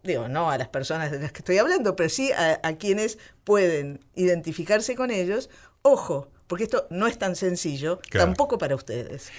[0.02, 4.05] digo, no a las personas de las que estoy hablando, pero sí a, quienes pueden
[4.14, 5.50] identificarse con ellos,
[5.83, 9.30] ojo, porque esto no es tan sencillo, tampoco para ustedes.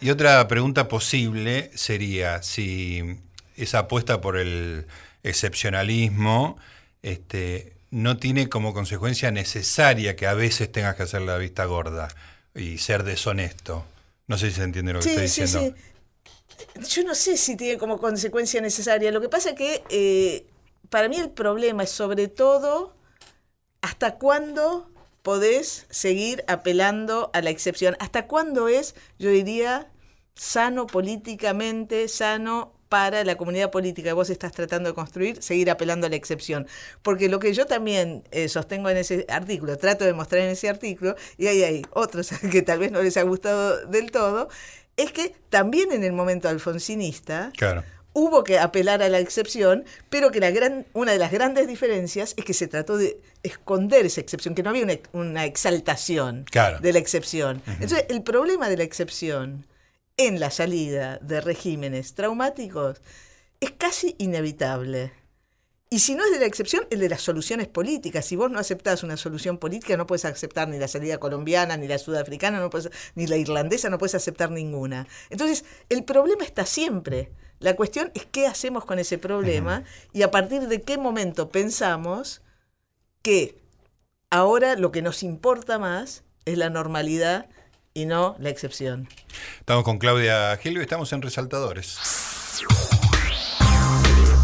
[0.00, 3.18] Y, otra pregunta posible sería si
[3.56, 4.86] esa apuesta por el
[5.24, 6.56] excepcionalismo
[7.02, 12.06] este, no tiene como consecuencia necesaria que a veces tengas que hacer la vista gorda
[12.54, 13.84] y ser deshonesto.
[14.28, 15.58] No sé si se entiende lo que estoy diciendo.
[15.58, 15.74] Sí,
[16.78, 16.94] sí.
[16.94, 19.10] Yo no sé si tiene como consecuencia necesaria.
[19.10, 20.46] Lo que pasa es que eh,
[20.90, 22.94] para mí el problema es sobre todo
[23.80, 24.91] hasta cuándo
[25.22, 27.96] podés seguir apelando a la excepción.
[28.00, 29.90] ¿Hasta cuándo es, yo diría,
[30.34, 36.06] sano políticamente, sano para la comunidad política que vos estás tratando de construir, seguir apelando
[36.06, 36.66] a la excepción.
[37.00, 40.68] Porque lo que yo también eh, sostengo en ese artículo, trato de mostrar en ese
[40.68, 44.50] artículo, y hay, hay otros que tal vez no les ha gustado del todo,
[44.98, 50.30] es que también en el momento alfonsinista, claro hubo que apelar a la excepción, pero
[50.30, 54.20] que la gran, una de las grandes diferencias es que se trató de esconder esa
[54.20, 56.44] excepción, que no había una, exaltación
[56.80, 57.62] de la excepción.
[57.66, 59.66] Entonces, el problema de la excepción
[60.16, 63.00] en la salida de regímenes traumáticos
[63.60, 65.12] es casi inevitable.
[65.92, 68.24] Y si no es de la excepción, el de las soluciones políticas.
[68.24, 71.86] Si vos no aceptás una solución política, no puedes aceptar ni la salida colombiana, ni
[71.86, 72.70] la sudafricana, no
[73.14, 75.06] ni la irlandesa, no puedes aceptar ninguna.
[75.28, 77.30] Entonces, el problema está siempre.
[77.58, 82.40] La cuestión es qué hacemos con ese problema y a partir de qué momento pensamos
[83.20, 83.58] que
[84.30, 87.50] ahora lo que nos importa más es la normalidad
[87.92, 89.10] y no la excepción.
[89.60, 91.98] Estamos con Claudia Gilio y estamos en Resaltadores.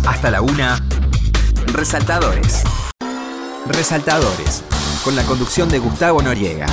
[0.07, 0.79] Hasta la una,
[1.79, 2.65] Resaltadores.
[3.69, 4.65] Resaltadores,
[5.05, 6.67] con la conducción de Gustavo Noriega.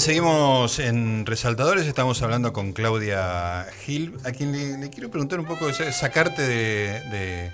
[0.00, 5.72] seguimos en Resaltadores, estamos hablando con Claudia Gil, a quien le, quiero preguntar un poco,
[5.72, 7.52] sacarte de,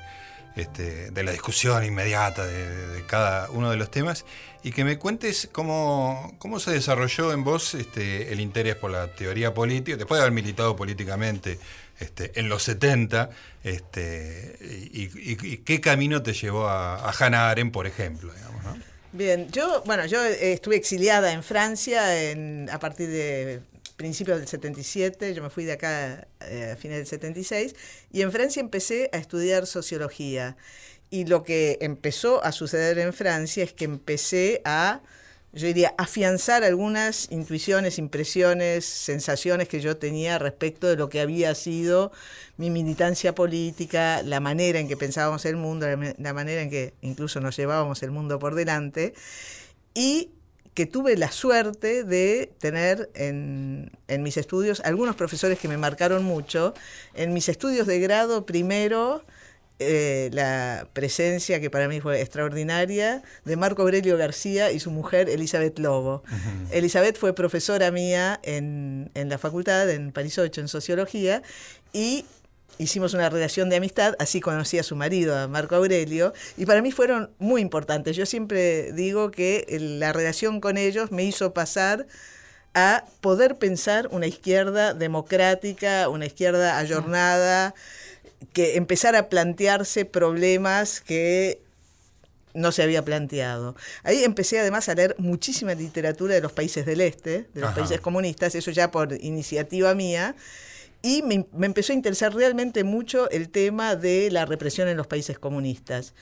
[0.56, 4.26] este, de, la discusión inmediata de, cada uno de los temas
[4.62, 9.08] y que me cuentes cómo, cómo se desarrolló en vos este, el interés por la
[9.08, 11.58] teoría política, después de haber militado políticamente
[11.98, 13.30] este, en los 70,
[13.64, 14.58] este,
[14.92, 18.34] y, qué camino te llevó a, a Hannah Arendt, por ejemplo.
[18.34, 18.91] Digamos, ¿no?
[19.12, 22.02] Bien, yo, bueno, yo estuve exiliada en Francia
[22.72, 23.60] a partir de
[23.96, 27.74] principios del 77, yo me fui de acá eh, a fines del 76,
[28.10, 30.56] y en Francia empecé a estudiar sociología.
[31.10, 35.02] Y lo que empezó a suceder en Francia es que empecé a
[35.52, 41.54] yo diría, afianzar algunas intuiciones, impresiones, sensaciones que yo tenía respecto de lo que había
[41.54, 42.10] sido
[42.56, 45.86] mi militancia política, la manera en que pensábamos el mundo,
[46.16, 49.12] la, manera en que incluso nos llevábamos el mundo por delante,
[49.92, 50.30] y
[50.72, 56.24] que tuve la suerte de tener en, en mis estudios algunos profesores que me marcaron
[56.24, 56.72] mucho.
[57.12, 59.22] En mis estudios de grado primero,
[59.78, 65.28] eh, la presencia, que para mí fue extraordinaria, de Marco Aurelio García y su mujer
[65.28, 66.22] Elizabeth Lobo.
[66.70, 71.42] Elizabeth fue profesora mía en, en, la facultad, en París 8, en sociología,
[71.92, 72.24] y
[72.78, 76.82] hicimos una relación de amistad, así conocí a su marido, a Marco Aurelio, y para
[76.82, 78.16] mí fueron muy importantes.
[78.16, 79.66] Yo siempre digo que
[79.98, 82.06] la relación con ellos me hizo pasar
[82.74, 87.74] a poder pensar una izquierda democrática, una izquierda ayornada
[88.52, 91.60] que empezar a plantearse problemas que
[92.54, 93.74] no se había planteado.
[94.02, 98.00] Ahí empecé además a leer muchísima literatura de los países del este, de los países
[98.00, 100.36] comunistas, eso ya por iniciativa mía,
[101.02, 105.06] y me, me, empezó a interesar realmente mucho el tema de la represión en los
[105.06, 106.14] países comunistas.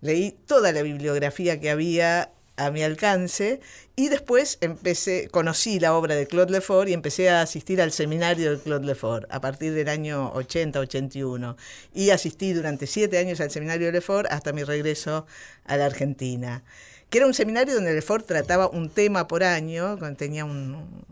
[0.00, 3.60] Leí toda la bibliografía que había a mi alcance
[3.96, 8.50] y después empecé, conocí la obra de Claude Lefort y empecé a asistir al seminario
[8.50, 11.56] de Claude Lefort a partir del año 80-81
[11.94, 15.26] y asistí durante siete años al seminario de Lefort hasta mi regreso
[15.64, 16.62] a la Argentina
[17.10, 21.04] que era un seminario donde Lefort trataba un tema por año, tenía un,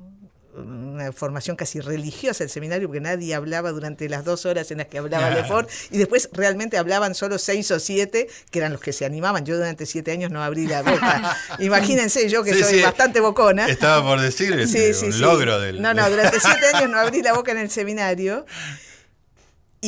[0.56, 4.86] una formación casi religiosa el seminario, porque nadie hablaba durante las dos horas en las
[4.86, 8.92] que hablaba Lefort, y después realmente hablaban solo seis o siete, que eran los que
[8.92, 9.44] se animaban.
[9.44, 11.36] Yo durante siete años no abrí la boca.
[11.58, 13.68] Imagínense, yo que soy bastante bocona.
[13.68, 15.82] Estaba por decir el, logro del...
[15.82, 18.46] No, no, durante siete años no abrí la boca en el seminario.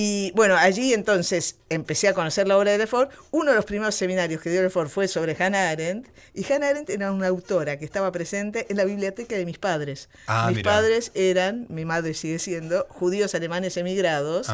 [0.01, 3.11] Y bueno, allí entonces empecé a conocer la obra de Lefort.
[3.33, 6.07] Uno de los primeros seminarios que dio Lefort fue sobre Hannah Arendt.
[6.35, 10.09] Y Hannah Arendt era una autora que estaba presente en la biblioteca de mis padres.
[10.29, 14.47] Ah, mis padres eran, mi madre sigue siendo, judíos alemanes emigrados,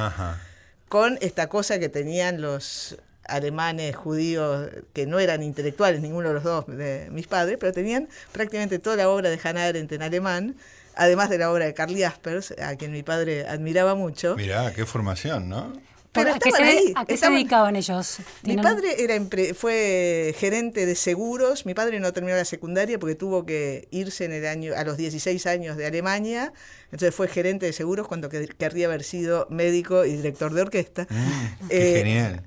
[0.88, 6.44] con esta cosa que tenían los alemanes judíos que no eran intelectuales, ninguno de los
[6.44, 10.56] dos de mis padres, pero tenían prácticamente toda la obra de Hannah Arendt en alemán
[10.96, 14.36] además de la obra de Carl Jaspers, a quien mi padre admiraba mucho.
[14.36, 15.72] Mirá, qué formación, ¿no?
[16.14, 18.18] Pero ¿A qué, se, ahí, ¿A qué se dedicaban ellos?
[18.44, 19.20] Mi padre era
[19.52, 21.66] fue gerente de seguros.
[21.66, 24.96] Mi padre no terminó la secundaria porque tuvo que irse en el año a los
[24.96, 26.52] 16 años de Alemania.
[26.84, 31.08] Entonces fue gerente de seguros cuando querría haber sido médico y director de orquesta.
[31.10, 32.42] Mm, qué eh, genial.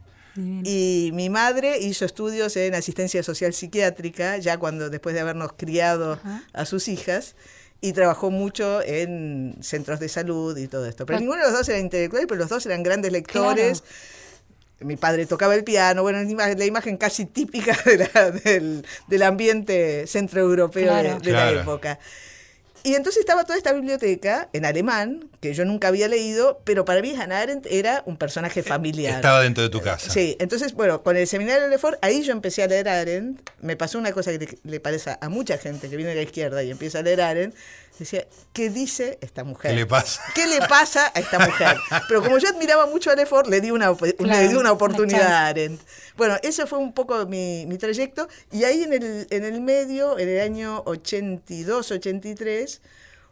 [0.64, 6.20] Y mi madre hizo estudios en asistencia social psiquiátrica, ya cuando después de habernos criado
[6.54, 7.36] a sus hijas
[7.82, 11.06] y trabajó mucho en centros de salud y todo esto.
[11.06, 13.84] Pero ninguno de los dos era intelectual, pero los dos eran grandes lectores.
[14.80, 17.76] Mi padre tocaba el piano, bueno, la imagen casi típica
[18.44, 22.00] del, del, ambiente centroeuropeo de, la época.
[22.84, 27.02] Y entonces estaba toda esta biblioteca en alemán, que yo nunca había leído, pero para
[27.02, 29.16] mí Hannah Arendt era un personaje familiar.
[29.16, 30.10] Estaba dentro de tu casa.
[30.10, 33.42] Sí, entonces, bueno, con el seminario de Lefort, ahí yo empecé a leer Arendt.
[33.62, 36.64] Me pasó una cosa que le parece a mucha gente que viene de la izquierda
[36.64, 37.56] y empieza a leer Arendt.
[38.00, 39.72] Decía, ¿qué dice esta mujer?
[39.72, 40.22] ¿Qué le pasa?
[40.36, 41.78] ¿Qué le pasa a esta mujer?
[42.08, 45.48] Pero como yo admiraba mucho a Lefort, le di una, le di una oportunidad a
[45.48, 45.82] Arendt.
[46.16, 48.28] Bueno, ese fue un poco mi, mi trayecto.
[48.52, 52.82] Y ahí en el, en el medio, en el año 82, 83,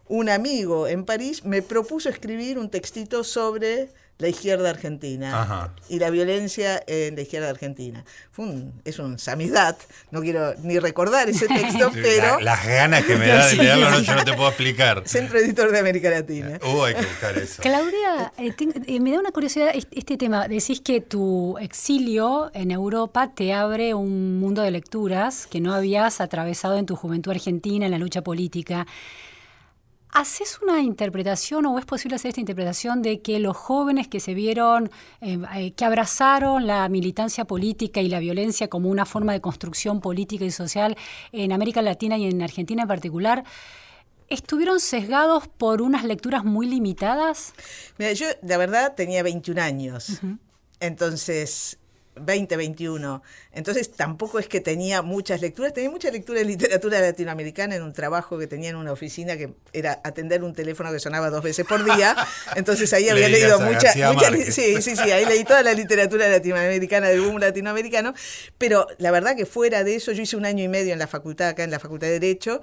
[0.08, 6.10] un amigo en París me propuso escribir un textito sobre la izquierda argentina y la
[6.10, 8.06] violencia en la izquierda argentina.
[8.32, 9.78] Fue un, es un samizdat,
[10.12, 12.40] no quiero ni recordar ese texto, pero...
[12.40, 15.04] las ganas que me da de leerlo no, yo no te puedo explicar.
[15.06, 16.60] Centro Editor de América Latina.
[16.66, 17.62] Uh, hay que buscar eso.
[17.62, 18.54] Claudia, eh,
[18.88, 20.48] eh, me da una curiosidad este tema.
[20.48, 26.22] Decís que tu exilio en Europa te abre un mundo de lecturas que no habías
[26.22, 28.88] atravesado en tu juventud argentina, en la lucha política.
[30.16, 34.34] ¿Haces una interpretación o es posible hacer esta interpretación de que los jóvenes que se
[34.34, 39.42] vieron, eh, eh, que abrazaron la militancia política y la violencia como una forma de
[39.42, 40.96] construcción política y social
[41.34, 43.44] en América Latina y en Argentina en particular,
[44.30, 47.54] estuvieron sesgados por unas lecturas muy limitadas?
[47.98, 50.22] Mira, yo la verdad tenía 21 años.
[50.80, 51.78] Entonces,
[52.16, 53.22] 2021.
[53.52, 57.94] Entonces tampoco es que tenía muchas lecturas, tenía mucha lectura de literatura latinoamericana en un
[57.94, 61.66] trabajo que tenía en una oficina que era atender un teléfono que sonaba dos veces
[61.66, 62.16] por día.
[62.56, 67.22] Entonces ahí había leído mucha, sí, sí, sí, ahí leí toda la literatura latinoamericana del
[67.22, 68.14] boom latinoamericano,
[68.58, 71.08] pero la verdad que fuera de eso yo hice un año y medio en la
[71.08, 72.62] facultad acá en la Facultad de Derecho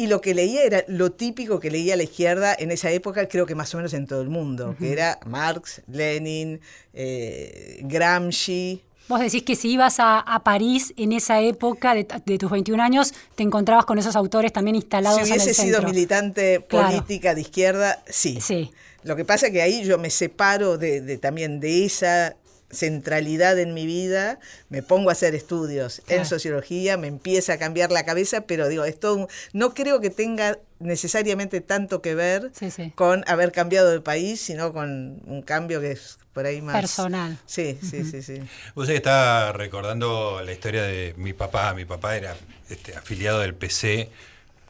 [0.00, 3.44] y lo que leía era lo típico que leía la izquierda en esa época, creo
[3.44, 6.58] que más o menos en todo el mundo, que era Marx, Lenin,
[6.94, 12.38] eh, Gramsci, Vos decís que si ibas a, a París en esa época de, de,
[12.38, 15.52] tus 21 años, te encontrabas con esos autores también instalados en el centro.
[15.52, 16.90] Si hubiese sido militante Claro.
[16.90, 18.38] política de izquierda, sí.
[18.40, 18.70] Sí.
[19.02, 22.36] Lo que pasa es que ahí yo me separo de, de también de esa
[22.70, 26.22] centralidad en mi vida, me pongo a hacer estudios Claro.
[26.22, 30.58] en sociología, me empieza a cambiar la cabeza, pero digo, esto no creo que tenga
[30.78, 32.92] necesariamente tanto que ver Sí, sí.
[32.94, 37.36] con haber cambiado de país, sino con un cambio que es por ahí más Personal.
[37.46, 38.38] Sí, sí, sí, sí.
[38.74, 41.74] Vos sabés que estaba recordando la historia de mi papá.
[41.74, 42.36] Mi papá era
[42.68, 44.08] este, afiliado del PC,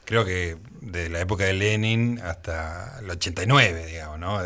[0.05, 4.39] creo que de la época de Lenin hasta el 89, digamos, ¿no?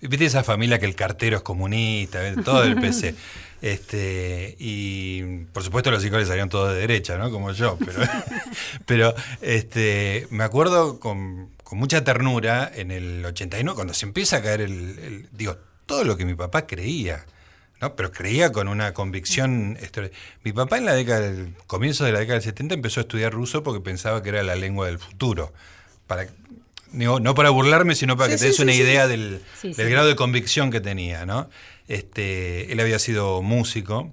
[0.00, 3.14] Viste esa familia que el cartero es comunista, todo del PC.
[3.64, 5.22] Este, y
[5.54, 7.30] por supuesto los hijos le salieron todos de derecha, ¿no?
[7.30, 7.98] Como yo, pero,
[8.84, 14.42] pero este, me acuerdo con, con mucha ternura en el 89, cuando se empieza a
[14.42, 17.24] caer el, el- digo, todo lo que mi papá creía,
[17.84, 17.96] ¿no?
[17.96, 19.76] Pero creía con una convicción.
[20.42, 23.32] Mi papá en la década del comienzo de la década del 70 empezó a estudiar
[23.32, 25.52] ruso porque pensaba que era la lengua del futuro.
[26.06, 26.26] Para,
[26.92, 28.80] digo, no para burlarme, sino para Sí, que te des sí, una sí.
[28.80, 31.50] idea del, grado de convicción que tenía, ¿no?
[31.88, 34.10] Este, él había sido músico,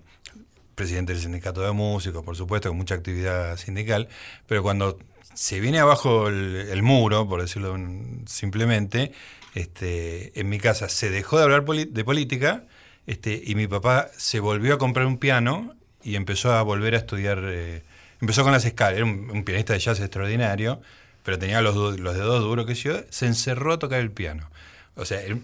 [0.75, 4.09] presidente del sindicato de músicos, por supuesto, con mucha actividad sindical,
[4.47, 4.99] pero cuando
[5.33, 7.77] se viene abajo el, el muro, por decirlo
[8.25, 9.13] simplemente,
[9.55, 12.65] este, en mi casa se dejó de hablar de política
[13.11, 16.97] este, y mi papá se volvió a comprar un piano y empezó a volver a
[16.97, 17.83] estudiar, eh,
[18.21, 20.81] empezó con las escalas, era un, un pianista de jazz extraordinario,
[21.23, 24.49] pero tenía los, dedos duros que yo, se encerró a tocar el piano.
[24.95, 25.41] O sea, él-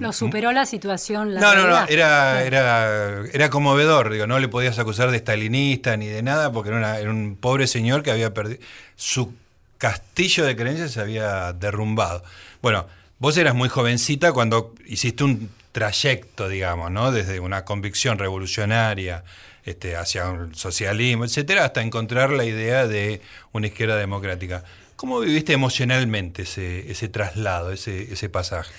[0.00, 1.34] Lo superó la situación.
[1.34, 5.96] La no, no, no, era, era, era conmovedor, digo, no le podías acusar de estalinista
[5.96, 8.60] ni de nada, porque era, una- era un pobre señor que había perdido,
[8.96, 9.34] su
[9.78, 12.22] castillo de creencias se había derrumbado.
[12.60, 12.86] Bueno,
[13.18, 15.48] vos eras muy jovencita cuando hiciste un
[15.78, 17.12] trayecto, digamos, ¿no?
[17.12, 19.22] Desde una convicción revolucionaria
[19.64, 23.20] este, hacia un socialismo, etcétera, hasta encontrar la idea de
[23.52, 24.64] una izquierda democrática.
[24.96, 28.72] ¿Cómo viviste emocionalmente ese, ese traslado, ese, ese pasaje?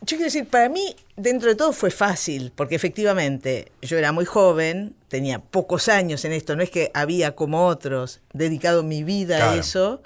[0.00, 4.24] Yo quiero decir, para mí, dentro de todo fue fácil, porque efectivamente yo era muy
[4.24, 9.50] joven, tenía pocos años en esto, no es que había como otros dedicado mi vida
[9.50, 10.00] a eso.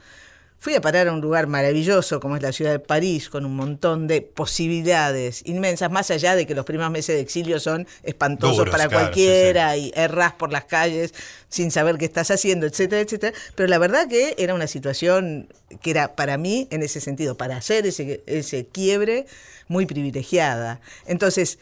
[0.63, 3.57] Fui a parar a un lugar maravilloso como es la ciudad de París, con un
[3.57, 8.59] montón de posibilidades inmensas, más allá de que los primeros meses de exilio son espantosos
[8.59, 11.15] Duros, para claro, cualquiera y erras por las calles
[11.49, 13.33] sin saber qué estás haciendo, etcétera, etcétera.
[13.55, 15.49] Pero la verdad que era una situación
[15.81, 19.25] que era para mí, en ese sentido, para hacer ese, ese quiebre,
[19.67, 20.83] muy privilegiada.
[21.07, 21.59] Entonces,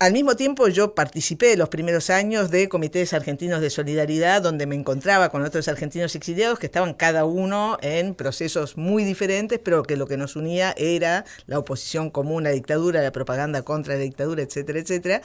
[0.00, 4.74] al mismo tiempo yo participé los primeros años de comités argentinos de solidaridad donde me
[4.74, 9.98] encontraba con otros argentinos exiliados que estaban cada uno en procesos muy diferentes, pero que
[9.98, 14.00] lo que nos unía era la oposición común a la dictadura, la propaganda contra la
[14.00, 15.20] dictadura, etcétera, etcétera.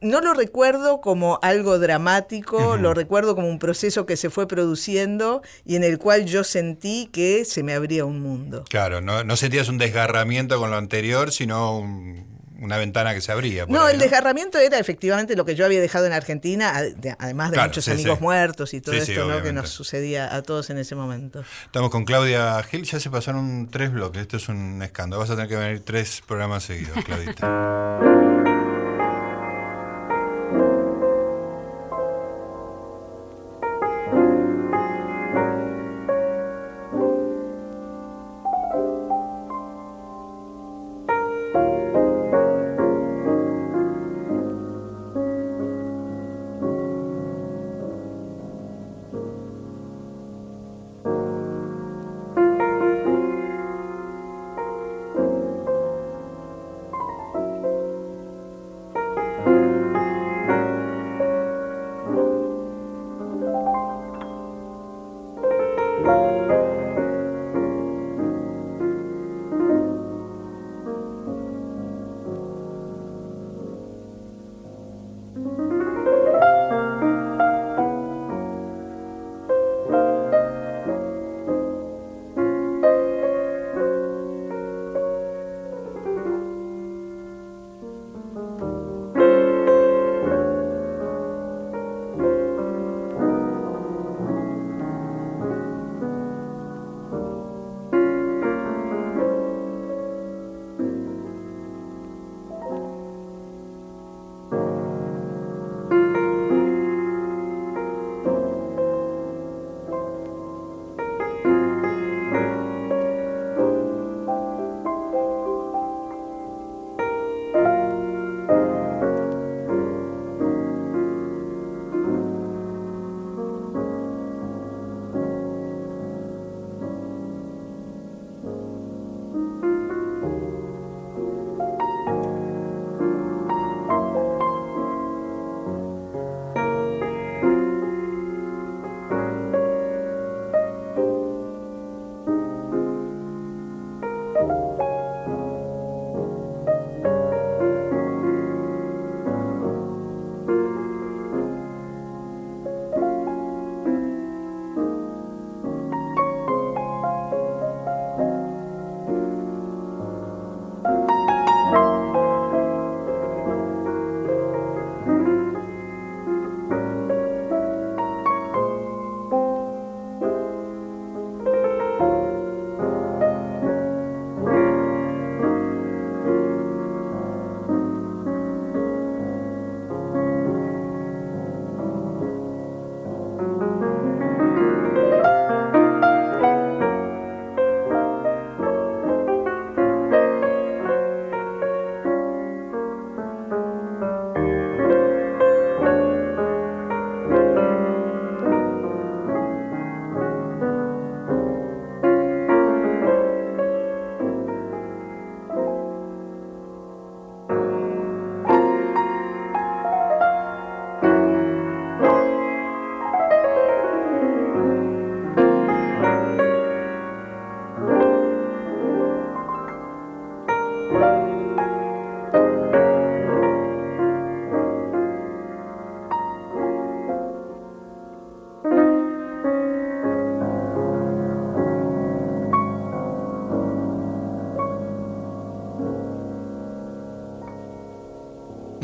[0.00, 5.42] No lo recuerdo como algo dramático, lo recuerdo como un proceso que se fue produciendo
[5.64, 8.64] y en el cual yo sentí que se me abría un mundo.
[8.68, 13.32] Claro, no, no sentías un desgarramiento con lo anterior, sino un- una ventana que se
[13.32, 13.66] abría.
[13.66, 16.72] por No, ahí, el desgarramiento era efectivamente lo que yo había dejado en Argentina,
[17.18, 18.22] además de Claro, muchos sí, amigos sí.
[18.22, 19.42] muertos y todo Sí, sí, esto ¿no?
[19.42, 21.44] que nos sucedía a todos en ese momento.
[21.66, 25.20] Estamos con Claudia Gil, ya se pasaron tres bloques, esto es un escándalo.
[25.20, 28.38] Vas a tener que venir tres programas seguidos, Claudita.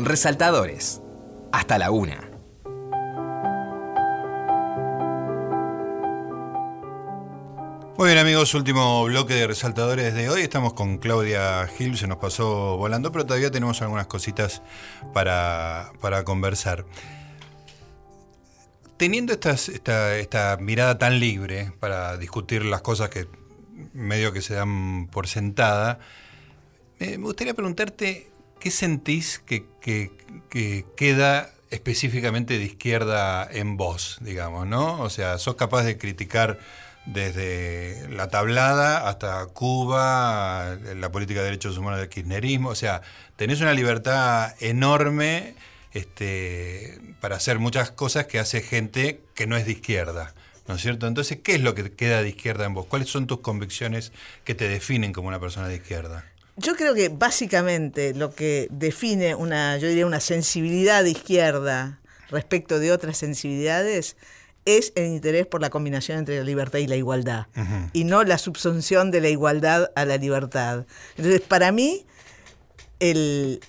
[0.09, 1.03] Resaltadores.
[1.51, 2.31] Hasta la una.
[7.95, 10.41] Muy bien amigos, último bloque de resaltadores de hoy.
[10.41, 14.63] Estamos con Claudia Gil, se nos pasó volando, pero todavía tenemos algunas cositas
[15.13, 16.87] para, para conversar.
[18.97, 19.53] Teniendo esta,
[20.17, 23.27] esta mirada tan libre para discutir las cosas que
[23.93, 25.99] medio que se dan por sentada,
[26.97, 28.28] eh, me gustaría preguntarte
[28.59, 30.11] qué sentís que, que-
[30.49, 35.01] que queda específicamente de izquierda en vos, digamos, ¿no?
[35.01, 36.59] O sea, sos capaz de criticar
[37.05, 43.01] desde la tablada hasta Cuba, la política de derechos humanos del kirchnerismo, o sea,
[43.35, 45.55] tenés una libertad enorme
[45.93, 50.33] este, para hacer muchas cosas que hace gente que no es de izquierda,
[50.67, 51.07] ¿no es cierto?
[51.07, 52.85] Entonces, ¿qué es lo que queda de izquierda en vos?
[52.85, 54.11] ¿Cuáles son tus convicciones
[54.43, 56.25] que te definen como una persona de izquierda?
[56.59, 62.79] Yo creo que básicamente lo que define una, yo diría, una sensibilidad de izquierda respecto
[62.79, 64.17] de otras sensibilidades
[64.65, 67.47] es el interés por la combinación entre la libertad y la igualdad,
[67.93, 70.85] y no la subsunción de la igualdad a la libertad.
[71.15, 72.05] Entonces, para mí,
[72.99, 73.61] el,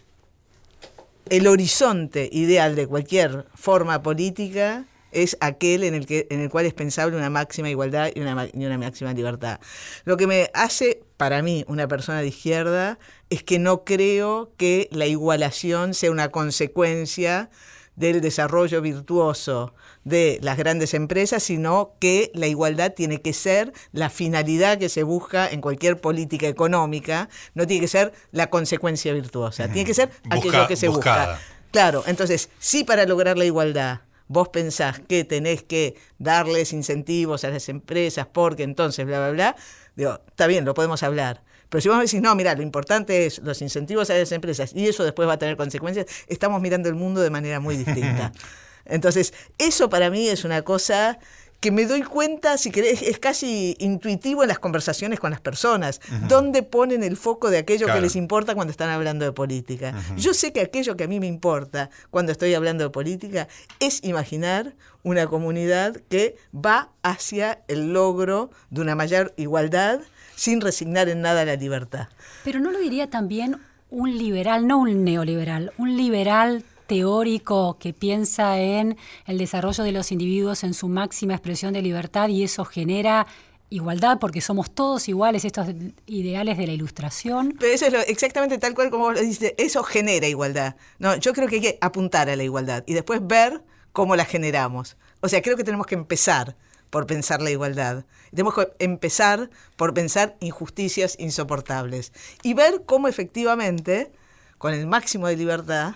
[1.28, 6.66] el horizonte ideal de cualquier forma política es aquel en el, que, en el cual
[6.66, 9.60] es pensable una máxima igualdad y una, y una máxima libertad.
[10.04, 12.98] Lo que me hace, para mí, una persona de izquierda
[13.28, 17.50] es que no creo que la igualación sea una consecuencia
[17.94, 24.08] del desarrollo virtuoso de las grandes empresas, sino que la igualdad tiene que ser la
[24.08, 29.64] finalidad que se busca en cualquier política económica, no tiene que ser la consecuencia virtuosa,
[29.70, 31.32] tiene que ser aquello Busca- que se buscada.
[31.34, 31.44] busca.
[31.70, 37.50] Claro, entonces, si para lograr la igualdad vos pensás que tenés que darles incentivos a
[37.50, 39.56] las empresas porque entonces bla, bla, bla,
[40.00, 41.42] digo, está bien, lo podemos hablar.
[41.68, 44.72] Pero si vos me decís, no, mira, lo importante es los incentivos a las empresas
[44.74, 48.32] y eso después va a tener consecuencias, estamos mirando el mundo de manera muy distinta.
[48.86, 51.18] Entonces, eso para mí es una cosa
[51.60, 56.00] que me doy cuenta, si querés, es casi intuitivo en las conversaciones con las personas,
[56.26, 57.98] dónde ponen el foco de aquello Claro.
[58.00, 59.94] que les importa cuando están hablando de política.
[60.16, 63.46] Yo sé que aquello que a mí me importa cuando estoy hablando de política
[63.78, 70.00] es imaginar una comunidad que va hacia el logro de una mayor igualdad
[70.36, 72.08] sin resignar en nada la libertad.
[72.42, 73.58] Pero no lo diría también
[73.90, 80.10] un liberal, no un neoliberal, un liberal teórico que piensa en el desarrollo de los
[80.10, 83.28] individuos en su máxima expresión de libertad y eso genera
[83.68, 85.68] igualdad porque somos todos iguales, estos
[86.06, 87.54] ideales de la ilustración.
[87.60, 90.74] Pero eso es exactamente tal cual como vos lo dices, eso genera igualdad.
[90.98, 93.62] No, yo creo que hay que apuntar a la igualdad y después ver
[93.92, 94.96] cómo la generamos.
[95.20, 96.56] O sea, creo que tenemos que empezar
[96.90, 98.04] por pensar la igualdad.
[98.30, 102.12] Tenemos que empezar por pensar injusticias insoportables
[102.42, 104.10] y ver cómo efectivamente,
[104.58, 105.94] con el máximo de libertad,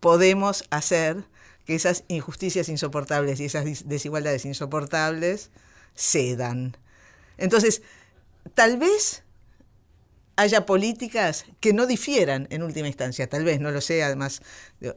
[0.00, 1.24] podemos hacer
[1.64, 5.50] que esas injusticias insoportables y esas desigualdades insoportables
[5.94, 6.76] cedan.
[7.36, 7.82] Entonces,
[8.54, 9.22] tal vez
[10.36, 14.40] haya políticas que no difieran en última instancia, tal vez, no lo sé, además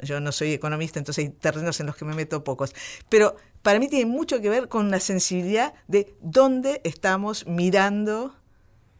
[0.01, 2.73] yo no soy economista, entonces hay terrenos en los que me meto pocos,
[3.09, 8.35] pero para mí tiene mucho que ver con la sensibilidad de dónde estamos mirando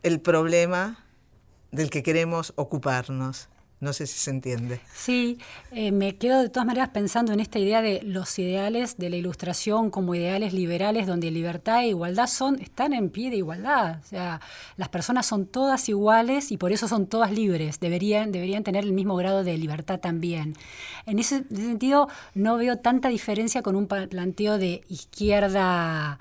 [0.04, 1.06] el problema
[1.72, 3.47] del que queremos ocuparnos.
[3.84, 4.79] No sé si se entiende.
[4.95, 5.38] Sí,
[5.73, 9.17] eh, me quedo de todas maneras pensando en esta idea de los ideales de la
[9.17, 13.99] ilustración como ideales liberales donde libertad e igualdad son están en pie de igualdad.
[14.01, 14.39] O sea,
[14.77, 17.81] las personas son todas iguales y por eso son todas libres.
[17.81, 20.55] Deberían, deberían tener el mismo grado de libertad también.
[21.05, 26.19] En ese, sentido, no veo tanta diferencia con un planteo de izquierda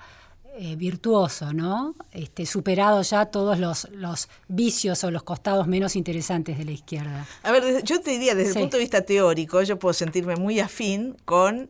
[0.57, 1.95] eh, virtuoso, ¿no?
[2.11, 7.25] Este, superado ya todos los, los vicios o los costados menos interesantes de la izquierda.
[7.43, 8.59] A ver, yo te diría, desde Sí.
[8.59, 11.69] el punto de vista teórico, yo puedo sentirme muy afín con,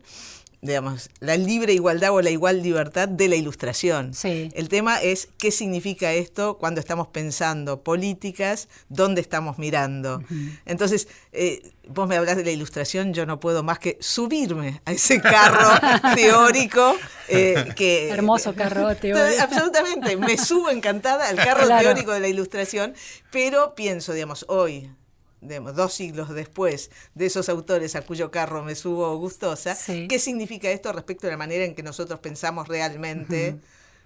[0.64, 4.14] digamos, la libre igualdad o la igual libertad de la ilustración.
[4.14, 4.48] Sí.
[4.54, 10.22] El tema es qué significa esto cuando estamos pensando políticas, dónde estamos mirando.
[10.64, 14.92] Entonces, eh, vos me hablas de la ilustración, yo no puedo más que subirme a
[14.92, 15.68] ese carro
[16.14, 16.96] teórico
[17.28, 18.08] eh, que...
[18.08, 19.42] Hermoso carro teórico.
[19.42, 21.82] Absolutamente, me subo encantada al carro Claro.
[21.82, 22.94] teórico de la ilustración,
[23.30, 24.90] pero pienso, digamos, hoy,
[25.74, 30.06] dos siglos después de esos autores a cuyo carro me subo gustosa, Sí.
[30.08, 33.56] ¿qué significa esto respecto a la manera en que nosotros pensamos realmente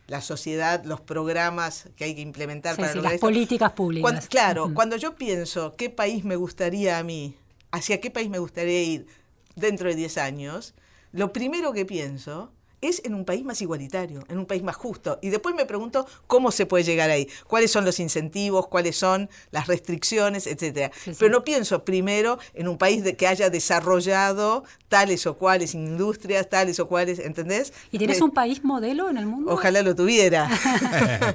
[0.06, 3.26] la sociedad, los programas que hay que implementar Sí, para sí, las esto?
[3.26, 4.02] políticas públicas.
[4.10, 7.36] Cuando- claro, cuando yo pienso qué país me gustaría a mí,
[7.72, 9.06] hacia qué país me gustaría ir
[9.54, 10.74] dentro de 10 años,
[11.12, 12.50] lo primero que pienso
[12.80, 15.18] es en un país más igualitario, en un país más justo.
[15.22, 19.28] Y después me pregunto cómo se puede llegar ahí, cuáles son los incentivos, cuáles son
[19.50, 20.90] las restricciones, etcétera.
[21.18, 26.48] Pero no pienso primero en un país de que haya desarrollado tales o cuales industrias,
[26.48, 27.72] tales o cuales, ¿entendés?
[27.90, 29.52] ¿Y tienes un país modelo en el mundo?
[29.52, 30.48] Ojalá lo tuviera.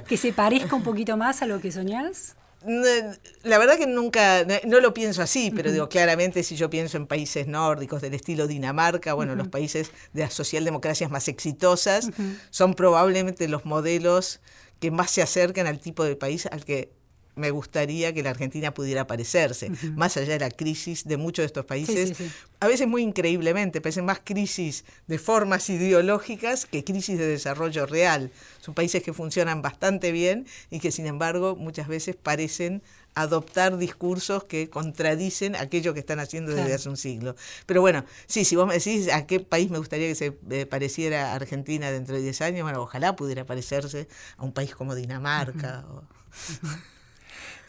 [0.08, 2.36] que se parezca un poquito más a lo que soñás.
[2.66, 7.06] La verdad que nunca, no lo pienso así, pero digo, claramente si yo pienso en
[7.06, 12.10] países nórdicos del estilo Dinamarca, bueno, los países de las socialdemocracias más exitosas,
[12.50, 14.40] son probablemente los modelos
[14.80, 16.92] que más se acercan al tipo de país al que
[17.36, 21.46] me gustaría que la Argentina pudiera parecerse, más allá de la crisis de muchos de
[21.46, 22.12] estos países,
[22.60, 28.30] a veces muy increíblemente, parecen más crisis de formas ideológicas que crisis de desarrollo real.
[28.60, 32.82] Son países que funcionan bastante bien y que sin embargo muchas veces parecen
[33.14, 37.36] adoptar discursos que contradicen aquello que están haciendo desde hace un siglo.
[37.66, 40.66] Pero bueno, sí, si vos me decís a qué país me gustaría que se eh,
[40.66, 45.84] pareciera Argentina dentro de 10 años, bueno, ojalá pudiera parecerse a un país como Dinamarca.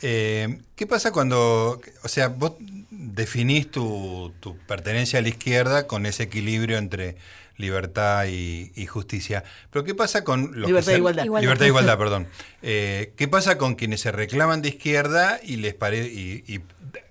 [0.08, 2.54] Eh, ¿Qué pasa cuando, o sea, vos
[2.92, 4.32] definís tu,
[4.68, 7.16] pertenencia a la izquierda con ese equilibrio entre
[7.58, 9.44] libertad y, justicia?
[9.72, 11.24] Pero ¿qué pasa con los libertad e igualdad.
[11.24, 12.28] Libertad e igualdad, perdón.
[12.62, 16.62] Eh, ¿Qué pasa con quienes se reclaman de izquierda y les pare, y,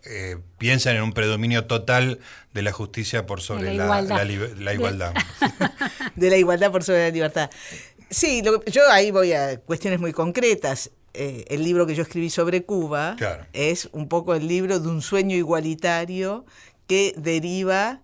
[0.05, 2.21] eh, piensan en un predominio total
[2.53, 4.19] de la justicia por sobre la, igualdad?
[6.15, 7.51] De, la igualdad por sobre la libertad.
[8.09, 8.41] Sí,
[8.71, 10.93] yo ahí voy a cuestiones muy concretas.
[11.15, 13.17] Eh, el libro que yo escribí sobre Cuba
[13.53, 16.45] es un poco el libro de un sueño igualitario
[16.89, 18.01] que deriva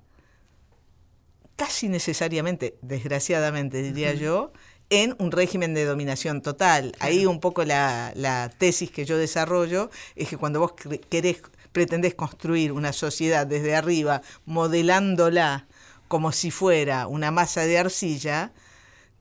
[1.56, 4.52] casi necesariamente, desgraciadamente diría yo,
[4.90, 6.94] en un régimen de dominación total.
[7.00, 10.74] Ahí un poco la, la, tesis que yo desarrollo es que cuando vos
[11.08, 11.42] querés,
[11.72, 15.66] pretendés construir una sociedad desde arriba, modelándola
[16.08, 18.52] como si fuera una masa de arcilla,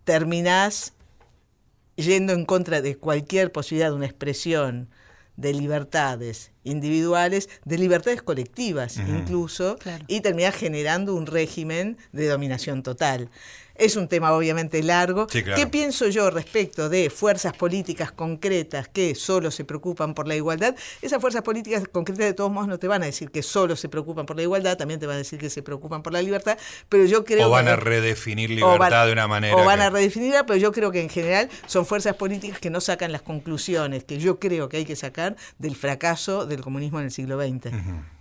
[0.04, 0.94] terminás
[2.00, 4.89] yendo en contra de cualquier posibilidad de una expresión
[5.36, 9.78] de libertades individuales, de libertades colectivas incluso,
[10.08, 13.30] y termina generando un régimen de dominación total.
[13.80, 15.26] Es un tema obviamente largo.
[15.28, 20.76] ¿Qué pienso yo respecto de fuerzas políticas concretas que solo se preocupan por la igualdad?
[21.02, 23.88] Esas fuerzas políticas concretas de todos modos no te van a decir que solo se
[23.88, 26.58] preocupan por la igualdad, también te van a decir que se preocupan por la libertad,
[26.90, 29.56] pero yo creo O van a redefinir libertad de una manera.
[29.56, 32.82] O van a redefinirla, pero yo creo que en general son fuerzas políticas que no
[32.82, 37.06] sacan las conclusiones que yo creo que hay que sacar del fracaso del comunismo en
[37.06, 37.72] el siglo XX.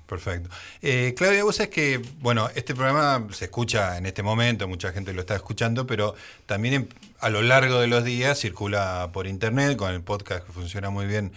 [0.08, 0.48] Perfecto.
[0.80, 5.12] Eh, Claudia, vos sabés que, bueno, este programa se escucha en este momento, mucha gente
[5.12, 6.14] lo está escuchando, pero
[6.46, 6.88] también
[7.20, 11.04] a lo largo de los días circula por internet con el podcast que funciona muy
[11.04, 11.32] bien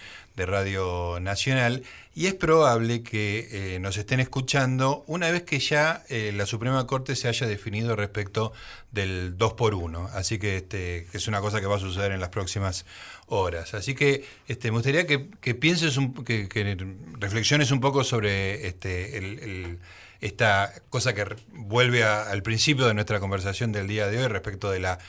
[0.45, 1.83] Radio Nacional
[2.13, 6.85] y es probable que eh, nos estén escuchando una vez que ya eh, la Suprema
[6.87, 8.51] Corte se haya definido respecto
[8.91, 12.19] del 2 por 1 así que, este, es una cosa que va a suceder en
[12.19, 12.85] las próximas
[13.27, 13.73] horas.
[13.73, 15.19] Así que este, me gustaría que,
[15.55, 16.77] pienses, un, que,
[17.19, 19.79] reflexiones un poco sobre este,
[20.19, 24.79] esta cosa que vuelve al principio de nuestra conversación del día de hoy respecto de
[24.79, 24.99] la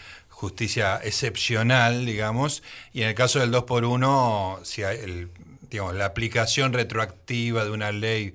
[0.43, 5.31] justicia excepcional, digamos, y en el caso del 2 por 1 si el,
[5.71, 8.35] digamos, la aplicación retroactiva de una ley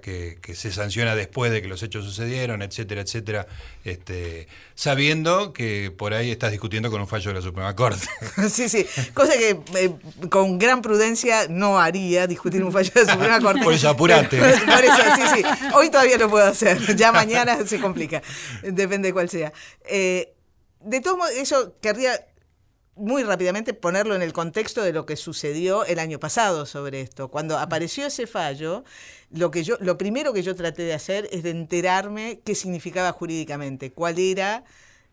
[0.00, 3.46] que, que, se sanciona después de que los hechos sucedieron, etcétera, etcétera,
[3.84, 8.08] este, sabiendo que por ahí estás discutiendo con un fallo de la Suprema Corte.
[8.50, 9.92] Sí, sí, cosa que eh,
[10.28, 13.62] con gran prudencia no haría discutir un fallo de la Suprema Corte.
[13.62, 14.38] Por eso apurate.
[14.38, 15.42] Por, eso, sí, sí.
[15.74, 18.22] Hoy todavía lo puedo hacer, ya mañana se complica,
[18.62, 19.52] depende de cuál sea.
[19.84, 20.33] Eh,
[20.84, 22.26] de todos modos, eso querría
[22.96, 27.28] muy rápidamente ponerlo en el contexto de lo que sucedió el año pasado sobre esto.
[27.28, 28.84] Cuando apareció ese fallo,
[29.30, 33.12] lo, que yo, lo primero que yo traté de hacer es de enterarme qué significaba
[33.12, 34.64] jurídicamente, cuál era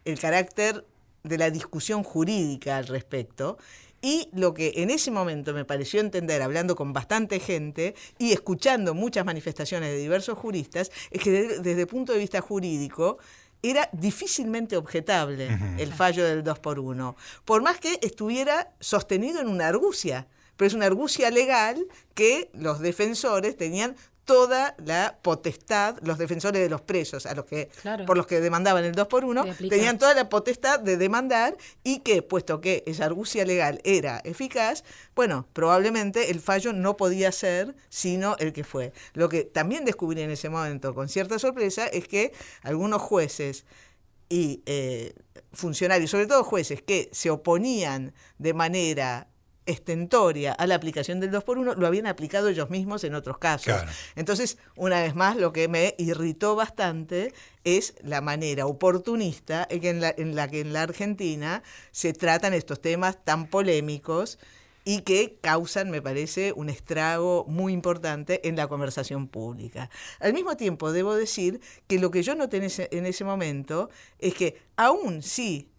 [0.05, 0.85] el carácter
[1.23, 3.57] de la discusión jurídica al respecto.
[4.03, 8.95] Y lo que en ese momento me pareció entender, hablando con bastante gente y escuchando
[8.95, 13.19] muchas manifestaciones de diversos juristas, es que desde el punto de vista jurídico,
[13.63, 19.47] era difícilmente objetable el fallo del 2 por 1 por más que estuviera sostenido en
[19.47, 23.95] una argucia, pero es una argucia legal que los defensores tenían
[24.25, 27.69] toda la potestad, los defensores de los presos, a los que,
[28.05, 31.99] por los que demandaban el 2 por 1 tenían toda la potestad de demandar y
[31.99, 34.83] que, puesto que esa argucia legal era eficaz,
[35.15, 38.93] bueno, probablemente el fallo no podía ser sino el que fue.
[39.13, 42.31] Lo que también descubrí en ese momento con cierta sorpresa es que
[42.63, 43.65] algunos jueces
[44.29, 45.13] y eh,
[45.51, 49.27] funcionarios, sobre todo jueces, que se oponían de manera
[49.65, 53.37] estentoria a la aplicación del 2 por 1 lo habían aplicado ellos mismos en otros
[53.37, 53.73] casos.
[53.73, 53.91] Claro.
[54.15, 57.33] Entonces, una vez más, lo que me irritó bastante
[57.63, 62.81] es la manera oportunista en, la, en la que en la Argentina se tratan estos
[62.81, 64.39] temas tan polémicos
[64.83, 69.89] y que causan, me parece, un estrago muy importante en la conversación pública.
[70.19, 73.89] Al mismo tiempo, debo decir que lo que yo noté en ese, en ese momento
[74.19, 75.70] es que aún sí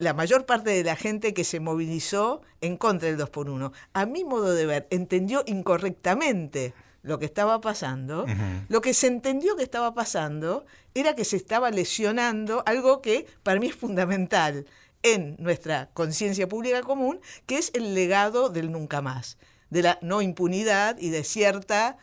[0.00, 3.70] la mayor parte de la gente que se movilizó en contra del 2 por 1
[3.92, 6.72] a mi modo de ver, entendió incorrectamente
[7.02, 8.26] lo que estaba pasando,
[8.68, 13.60] lo que se entendió que estaba pasando era que se estaba lesionando algo que para
[13.60, 14.66] mí es fundamental
[15.02, 19.36] en nuestra conciencia pública común, que es el legado del nunca más,
[19.68, 21.98] de la no impunidad y de cierta,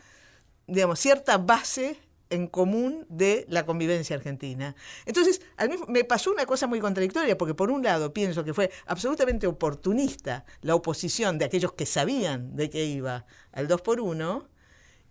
[0.68, 4.76] digamos, cierta base en común de la convivencia argentina.
[5.06, 8.54] Entonces, al mismo, me pasó una cosa muy contradictoria, porque por un lado pienso que
[8.54, 14.02] fue absolutamente oportunista la oposición de aquellos que sabían de qué iba al 2 por
[14.02, 14.50] 1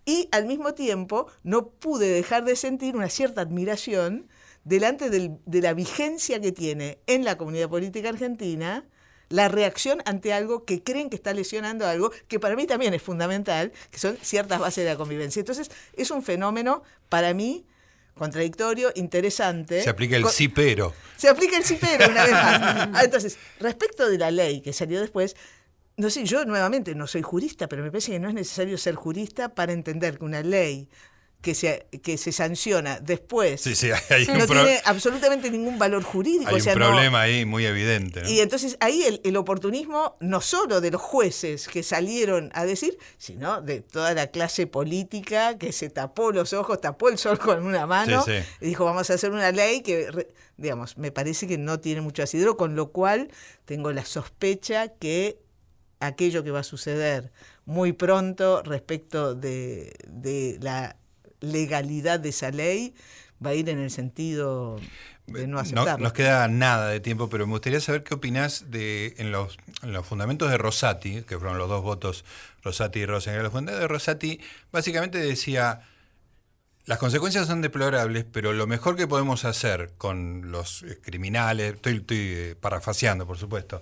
[0.05, 4.29] y al mismo tiempo no pude dejar de sentir una cierta admiración
[4.63, 8.85] delante del, de la vigencia que tiene en la comunidad política argentina
[9.29, 13.01] la reacción ante algo que creen que está lesionando algo, que para mí también es
[13.01, 15.39] fundamental, que son ciertas bases de la convivencia.
[15.39, 17.65] Entonces, es un fenómeno, para mí,
[18.15, 19.81] contradictorio, interesante.
[19.81, 20.93] Se aplica el sí pero.
[21.17, 22.89] Se aplica el sí pero, una vez más.
[22.93, 25.35] Ah, entonces, respecto de la ley que salió después,
[25.97, 28.95] no sé, yo nuevamente no soy jurista, pero me parece que no es necesario ser
[28.95, 30.89] jurista para entender que una ley
[31.41, 36.03] que se, que se sanciona después Sí, sí, hay no un, tiene absolutamente ningún valor
[36.03, 36.49] jurídico.
[36.49, 38.23] hay o un no- problema ahí muy evidente.
[38.23, 38.29] ¿no?
[38.29, 42.97] y entonces ahí el, el oportunismo no solo de los jueces que salieron a decir,
[43.17, 47.63] sino de toda la clase política que se tapó los ojos, tapó el sol con
[47.65, 48.43] una mano Sí, sí.
[48.61, 50.27] y dijo vamos a hacer una ley que, re-
[50.57, 53.29] digamos, me parece que no tiene mucho asidero, con lo cual
[53.65, 55.39] tengo la sospecha que
[55.99, 57.31] aquello que va a suceder
[57.65, 60.95] muy pronto respecto de, de la
[61.41, 62.93] legalidad de esa ley
[63.43, 64.79] va a ir en el sentido
[65.27, 65.97] de no No, aceptarla.
[65.97, 69.91] nos queda nada de tiempo, pero me gustaría saber qué opinás de en los, en
[69.93, 72.23] los fundamentos de Rosati, que fueron los dos votos,
[72.63, 73.43] Rosati y Rosenberg.
[73.43, 74.39] Los fundamentos de Rosati
[74.71, 75.81] básicamente decía,
[76.85, 81.97] las consecuencias son deplorables, pero lo mejor que podemos hacer con los eh, criminales, estoy,
[81.97, 83.81] estoy eh, parafaseando, por supuesto,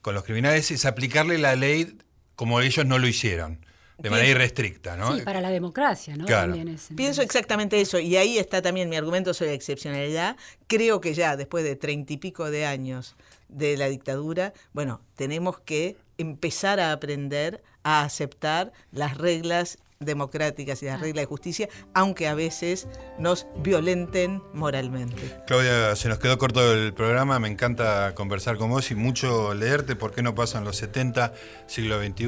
[0.00, 1.98] con los criminales es aplicarle la ley
[2.36, 3.65] como ellos no lo hicieron,
[3.98, 5.16] de manera irrestricta, ¿no?
[5.16, 6.26] Sí, para la democracia, ¿no?
[6.26, 6.52] Claro.
[6.52, 10.36] También es, Pienso exactamente eso, y ahí está también mi argumento sobre la excepcionalidad.
[10.66, 13.16] Creo que ya después de treinta y pico de años
[13.48, 20.86] de la dictadura, bueno, tenemos que empezar a aprender a aceptar las reglas democráticas y
[20.86, 22.86] las reglas de justicia, aunque a veces
[23.18, 25.40] nos violenten moralmente.
[25.46, 29.96] Claudia, se nos quedó corto el programa, me encanta conversar con vos y mucho leerte,
[29.96, 31.32] ¿por qué no pasan los 70,
[31.66, 32.26] siglo XXI?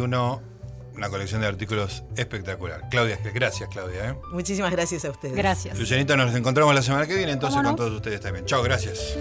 [0.98, 2.88] Una colección de artículos espectacular.
[2.90, 4.10] Claudia, gracias Claudia.
[4.10, 4.14] ¿eh?
[4.32, 5.36] Muchísimas gracias a ustedes.
[5.36, 5.78] Gracias.
[5.78, 8.44] Lucianita, nos encontramos la semana que viene entonces con todos ustedes también.
[8.46, 9.16] Chao, gracias.